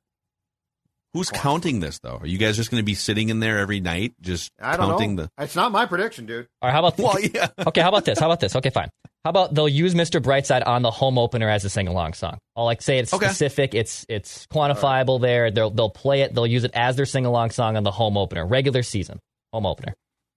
[1.14, 1.40] Who's Fine.
[1.40, 2.18] counting this though?
[2.22, 4.90] Are you guys just going to be sitting in there every night, just I don't
[4.90, 5.24] counting know.
[5.38, 5.44] the?
[5.44, 6.48] It's not my prediction, dude.
[6.62, 7.48] All right, how about Well, yeah.
[7.68, 8.20] Okay, how about this?
[8.20, 8.56] How about this?
[8.56, 8.90] Okay, fine.
[9.24, 10.22] How about they'll use Mr.
[10.22, 12.38] Brightside on the home opener as a sing along song?
[12.56, 13.26] I'll like say it's Okay.
[13.26, 15.50] specific, it's it's quantifiable there.
[15.52, 18.18] They'll they'll play it, they'll use it as their sing along song on the home
[18.18, 19.20] opener, regular season.
[19.54, 19.96] Home opener.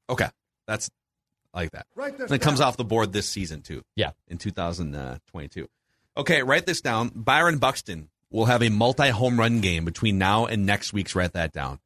[0.08, 0.28] Okay,
[0.66, 0.88] that's
[1.52, 1.86] I like that.
[1.96, 2.16] Right.
[2.16, 2.68] this And it comes down.
[2.68, 3.82] off the board this season too.
[3.96, 4.10] Yeah.
[4.28, 5.64] in 2022.
[5.64, 7.10] Uh, okay, write this down.
[7.14, 11.14] Byron Buxton will have a multi home run game between now and next week's.
[11.14, 11.78] Write that down.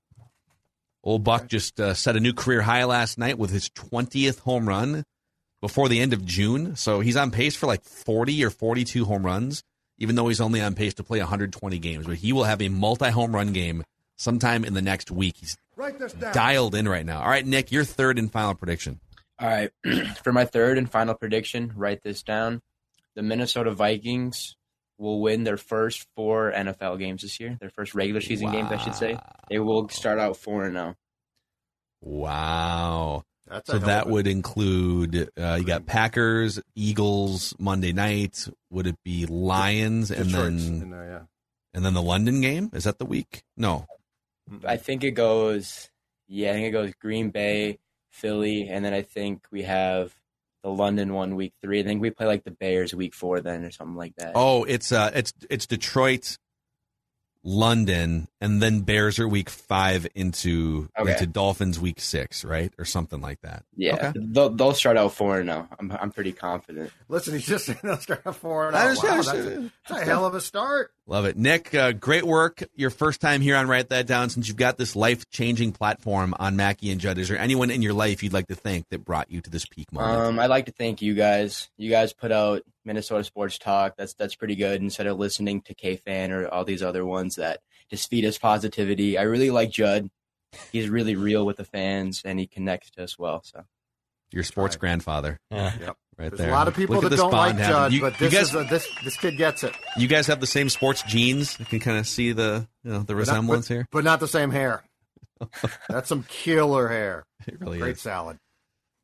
[1.02, 4.66] Old Buck just uh, set a new career high last night with his 20th home
[4.66, 5.04] run
[5.60, 6.76] before the end of June.
[6.76, 9.62] So he's on pace for like 40 or 42 home runs,
[9.98, 12.06] even though he's only on pace to play 120 games.
[12.06, 13.84] But he will have a multi home run game
[14.16, 15.36] sometime in the next week.
[15.38, 16.32] He's Write this down.
[16.32, 17.20] dialed in right now.
[17.20, 19.00] All right, Nick, your third and final prediction.
[19.38, 19.70] All right.
[20.22, 22.62] For my third and final prediction, write this down.
[23.14, 24.56] The Minnesota Vikings
[24.98, 27.56] will win their first four NFL games this year.
[27.60, 29.18] Their first regular season games, I should say.
[29.48, 30.80] They will start out 4 and oh.
[30.80, 30.96] 0.
[32.00, 33.24] Wow.
[33.46, 38.48] That's So that would include uh, you got Packers, Eagles Monday night.
[38.70, 41.22] Would it be Lions and Detroit's then in there, yeah.
[41.74, 42.70] and then the London game?
[42.72, 43.42] Is that the week?
[43.56, 43.86] No.
[44.66, 45.90] I think it goes,
[46.26, 47.78] yeah, I think it goes Green Bay,
[48.10, 50.14] Philly, and then I think we have
[50.64, 51.78] the London one week three.
[51.78, 54.32] I think we play like the Bears week four then or something like that.
[54.34, 56.38] Oh, it's uh, it's it's Detroit,
[57.44, 61.12] London, and then Bears are week five into Okay.
[61.12, 63.64] into Dolphins week six, right, or something like that.
[63.76, 64.12] yeah, Okay.
[64.16, 65.68] they'll, they'll start out four and zero.
[65.78, 66.90] I'm I'm pretty confident.
[67.08, 68.94] Listen, he's just they'll start off four and I oh.
[69.02, 70.90] Wow, I that's, a, that's a hell of a start.
[71.06, 71.74] Love it, Nick.
[71.74, 72.62] Uh, great work.
[72.74, 74.30] Your first time here on Write That Down.
[74.30, 77.82] Since you've got this life changing platform on Mackey and Judd, is there anyone in
[77.82, 80.18] your life you'd like to thank that brought you to this peak moment?
[80.18, 81.68] Um, I'd like to thank you guys.
[81.76, 83.96] You guys put out Minnesota Sports Talk.
[83.98, 84.80] That's that's pretty good.
[84.80, 88.38] Instead of listening to K Fan or all these other ones that just feed us
[88.38, 89.18] positivity.
[89.18, 90.10] I really like Judd.
[90.72, 93.42] He's really real with the fans and he connects to us well.
[93.44, 93.64] So
[94.30, 94.80] Your sports right.
[94.80, 95.72] grandfather, Yeah.
[95.80, 95.80] Yep.
[95.80, 95.96] right
[96.30, 96.48] There's there.
[96.50, 97.56] a lot of people Look that don't like.
[97.58, 99.74] Judd, You, but you this guys, is a, this this kid gets it.
[99.96, 101.58] you guys have the same sports genes.
[101.58, 103.88] You can kind of see the you know the But not- resemblance but, here.
[103.90, 104.84] but not the same hair.
[105.88, 107.24] That's some killer hair.
[107.46, 108.38] It really Great is salad.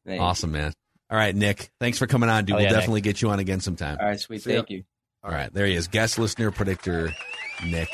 [0.06, 0.24] thank you.
[0.24, 0.72] awesome, man.
[1.10, 1.70] All right, Nick.
[1.80, 2.54] Thanks for coming on, dude.
[2.54, 2.78] Oh, we'll yeah, Nick.
[2.78, 3.98] definitely get you on again sometime.
[4.00, 4.42] All right, sweet.
[4.42, 4.58] See ya.
[4.58, 4.84] Thank you.
[5.24, 7.12] All right, there he is, guest listener predictor,
[7.66, 7.88] Nick,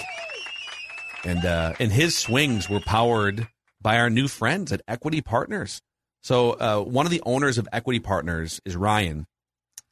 [1.27, 3.49] and uh, and his swings were powered
[3.81, 5.81] by our new friends at Equity Partners.
[6.22, 9.27] So uh, one of the owners of Equity Partners is Ryan,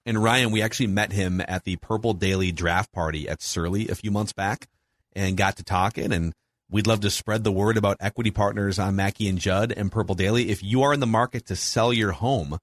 [0.06, 3.94] and Ryan, we actually met him at the Purple Daily Draft Party at Surly a
[3.94, 4.68] few months back,
[5.14, 6.12] and got to talking.
[6.12, 6.32] And
[6.70, 10.14] we'd love to spread the word about Equity Partners on Mackey and Judd and Purple
[10.14, 10.50] Daily.
[10.50, 12.58] If you are in the market to sell your home,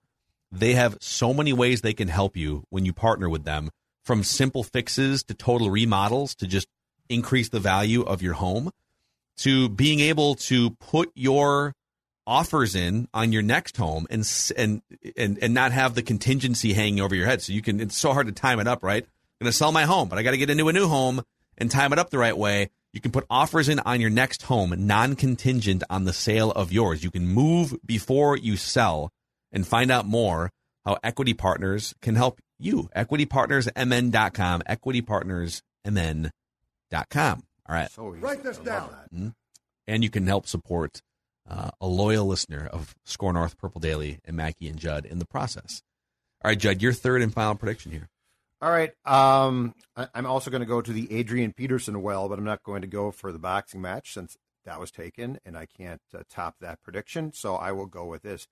[0.52, 3.70] they have so many ways they can help you when you partner with them
[4.04, 6.68] from simple fixes to total remodels to just
[7.12, 8.72] increase the value of your home
[9.38, 11.74] to being able to put your
[12.28, 14.82] offers in on your next home and and
[15.18, 18.14] and and not have the contingency hanging over your head so you can it's so
[18.14, 20.32] hard to time it up right I'm going to sell my home but I got
[20.32, 21.24] to get into a new home
[21.58, 24.44] and time it up the right way you can put offers in on your next
[24.44, 29.12] home non-contingent on the sale of yours you can move before you sell
[29.52, 30.52] and find out more
[30.86, 32.90] how equity partners can help you.
[32.96, 34.62] Equitypartnersmn.com.
[34.62, 36.32] Equitypartnersmn.com.
[37.68, 37.90] All right.
[37.92, 38.10] So.
[38.10, 39.36] Write this I love down.
[39.88, 41.02] And you can help support
[41.50, 45.26] uh, a loyal listener of Score North Purple Daily and Mackey and Judd in the
[45.26, 45.82] process.
[46.44, 48.10] All right, Judd, your third and final prediction here.
[48.62, 48.92] All right.
[49.06, 52.64] Um, I, I'm also going to go to the Adrian Peterson well, but I'm not
[52.64, 56.22] going to go for the boxing match since that was taken, and I can't uh,
[56.30, 57.34] top that prediction.
[57.34, 58.48] So I will go with this.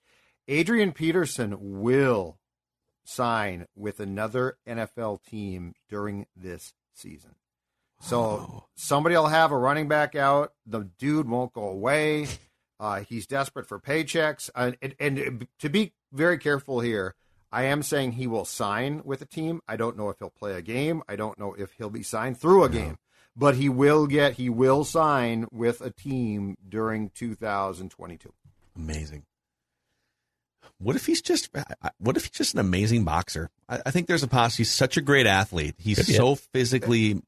[0.47, 2.39] Adrian Peterson will
[3.03, 7.35] sign with another NFL team during this season.
[8.01, 10.53] So somebody will have a running back out.
[10.65, 12.27] The dude won't go away.
[12.79, 14.49] Uh, he's desperate for paychecks.
[14.55, 17.15] Uh, and, and to be very careful here,
[17.51, 19.61] I am saying he will sign with a team.
[19.67, 21.03] I don't know if he'll play a game.
[21.09, 22.97] I don't know if he'll be signed through a game.
[23.35, 28.33] But he will get he will sign with a team during 2022.
[28.75, 29.23] Amazing.
[30.77, 31.49] What if he's just?
[31.99, 33.49] What if he's just an amazing boxer?
[33.67, 34.61] I, I think there's a possibility.
[34.61, 35.75] He's such a great athlete.
[35.77, 37.21] He's Could be so physically.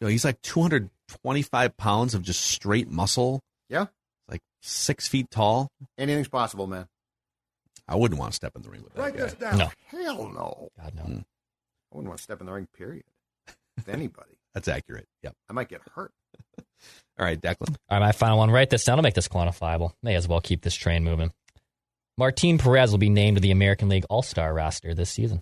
[0.00, 3.40] You know, he's like 225 pounds of just straight muscle.
[3.68, 3.86] Yeah.
[4.28, 5.68] Like six feet tall.
[5.96, 6.86] Anything's possible, man.
[7.88, 9.22] I wouldn't want to step in the ring with that Write guy.
[9.24, 9.58] this down.
[9.58, 9.70] No.
[9.86, 10.68] Hell no.
[10.78, 11.02] God no.
[11.02, 11.20] Mm.
[11.20, 13.04] I wouldn't want to step in the ring, period.
[13.76, 14.38] With anybody.
[14.54, 15.06] That's accurate.
[15.22, 15.34] Yep.
[15.48, 16.12] I might get hurt.
[17.18, 17.70] All right, Declan.
[17.88, 18.50] All right, my final one.
[18.50, 19.92] Write this down to make this quantifiable.
[20.02, 21.32] May as well keep this train moving.
[22.16, 25.40] Martin Perez will be named to the American League All Star roster this season.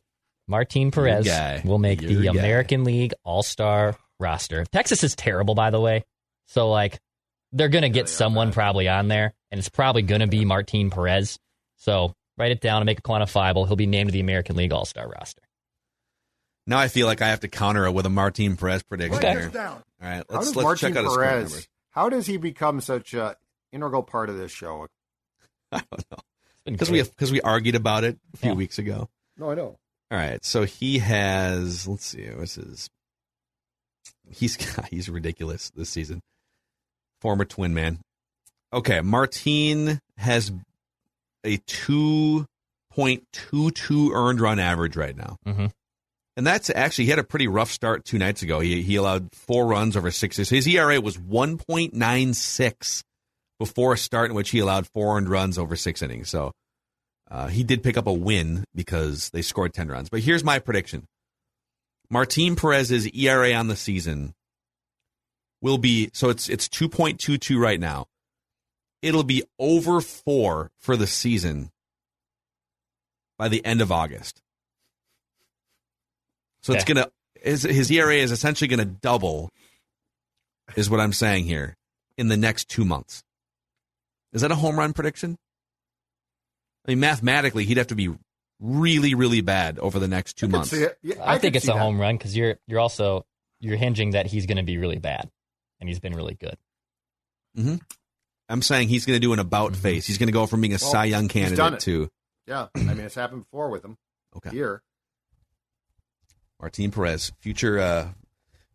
[0.49, 1.27] Martin Perez
[1.65, 2.31] will make Your the guy.
[2.31, 4.64] American League All Star roster.
[4.73, 6.05] Texas is terrible, by the way.
[6.47, 6.99] So, like,
[7.53, 8.55] they're going to get oh, they someone bad.
[8.55, 11.39] probably on there, and it's probably going to be Martin Perez.
[11.77, 13.67] So, write it down and make it quantifiable.
[13.67, 15.43] He'll be named to the American League All Star roster.
[16.69, 19.39] Now I feel like I have to counter it with a Martin Perez prediction Write
[19.39, 19.49] here.
[19.51, 19.83] down.
[20.03, 21.51] All right, How let's does let's Martin check out his score Perez?
[21.51, 21.69] numbers.
[21.91, 23.37] How does he become such a
[23.73, 24.89] integral part of this show?
[25.73, 26.19] I don't know
[26.64, 28.57] because we because we argued about it a few Yeah.
[28.57, 29.09] weeks ago.
[29.37, 29.79] No, I know.
[30.11, 31.87] All right, so he has.
[31.87, 32.91] Let's see, what's his?
[34.31, 34.57] He's
[34.91, 36.20] he's ridiculous this season.
[37.20, 38.01] Former Twin man.
[38.72, 40.53] Okay, Martin has
[41.45, 42.47] a two
[42.91, 45.70] point two two earned run average right now, Mhm.
[46.37, 48.61] and that's actually he had a pretty rough start two nights ago.
[48.61, 50.37] He he allowed four runs over six.
[50.37, 53.03] His ERA was one point nine six
[53.59, 56.29] before a start in which he allowed four earned runs over six innings.
[56.29, 56.53] So.
[57.29, 60.09] Uh, he did pick up a win because they scored 10 runs.
[60.09, 61.03] But here's my prediction
[62.11, 64.35] Martin Perez's ERA on the season
[65.61, 68.07] will be so it's it's 2.22 right now.
[69.03, 71.71] It'll be over 4 for the season
[73.39, 74.41] by the end of August.
[76.63, 79.51] So it's going to his, his ERA is essentially going to double
[80.75, 81.77] is what I'm saying here
[82.17, 83.23] in the next 2 months.
[84.33, 85.37] Is that a home run prediction?
[86.87, 88.15] I mean, mathematically, he'd have to be
[88.61, 90.73] really, really bad over the next two I months.
[90.73, 90.99] it.
[91.03, 91.79] Yeah, I, could think it's a that.
[91.79, 93.27] home run because you're you're also
[93.61, 95.31] you're hinging that he's going to be really bad,
[95.81, 96.57] and he's been really good.
[98.49, 100.07] I'm saying he's going to do an about face.
[100.07, 102.11] He's going to go from being a Well, Cy Young candidate to
[102.47, 103.97] Yeah, I mean it's happened before with him.
[104.37, 104.51] Okay.
[104.51, 104.83] Here,
[106.61, 108.09] Martin Perez, future uh,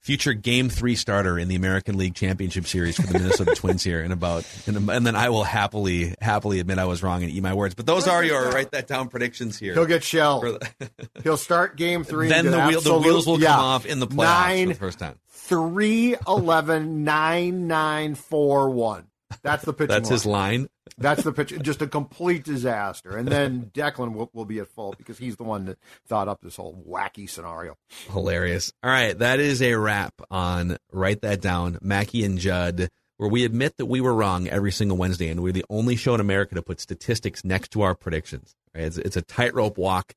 [0.02, 4.02] future Game Three starter in the American League Championship Series for the Minnesota Twins here
[4.02, 7.32] in about, in a, and then I will happily happily admit I was wrong and
[7.32, 7.76] eat my words.
[7.76, 9.74] But those are your write that down predictions here.
[9.74, 10.68] he'll get shelled.
[11.24, 12.28] He'll start game three.
[12.28, 13.56] then the wheel the wheels will yeah.
[13.56, 15.20] come off in the playoffs Nine, for the first time.
[15.30, 19.08] three, eleven, nine, nine, four, one.
[19.43, 19.88] That's the pitching.
[19.89, 20.68] That's his line.
[20.98, 21.54] That's the pitch.
[21.62, 23.18] Just a complete disaster.
[23.18, 26.42] And then Declan will, will be at fault because he's the one that thought up
[26.42, 27.78] this whole wacky scenario.
[28.12, 28.72] Hilarious.
[28.84, 33.46] All right, that is a wrap on Write That Down, Mackey and Judd, where we
[33.46, 36.56] admit that we were wrong every single Wednesday, and we're the only show in America
[36.56, 38.56] to put statistics next to our predictions.
[38.74, 38.86] Right?
[38.86, 40.14] It's, it's a tightrope walk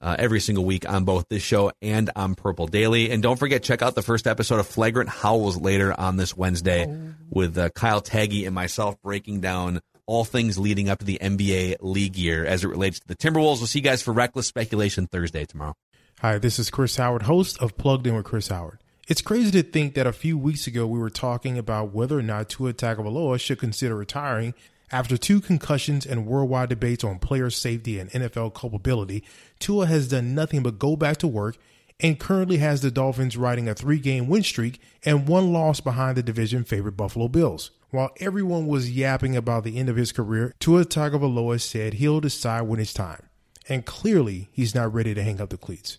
[0.00, 3.10] uh, every single week on both this show and on Purple Daily.
[3.10, 6.86] And don't forget, check out the first episode of Flagrant Howls later on this Wednesday
[7.30, 11.76] with uh, Kyle Taggy and myself breaking down all things leading up to the NBA
[11.80, 13.58] league year as it relates to the Timberwolves.
[13.58, 15.74] We'll see you guys for Reckless Speculation Thursday tomorrow.
[16.20, 18.78] Hi, this is Chris Howard, host of Plugged In with Chris Howard.
[19.08, 22.22] It's crazy to think that a few weeks ago we were talking about whether or
[22.22, 24.54] not Tua Tagovailoa should consider retiring
[24.90, 29.24] after two concussions and worldwide debates on player safety and NFL culpability.
[29.58, 31.56] Tua has done nothing but go back to work
[32.00, 36.22] and currently has the Dolphins riding a three-game win streak and one loss behind the
[36.22, 37.70] division favorite Buffalo Bills.
[37.90, 42.62] While everyone was yapping about the end of his career, Tua Tagovailoa said he'll decide
[42.62, 43.22] when it's time.
[43.68, 45.98] And clearly, he's not ready to hang up the cleats.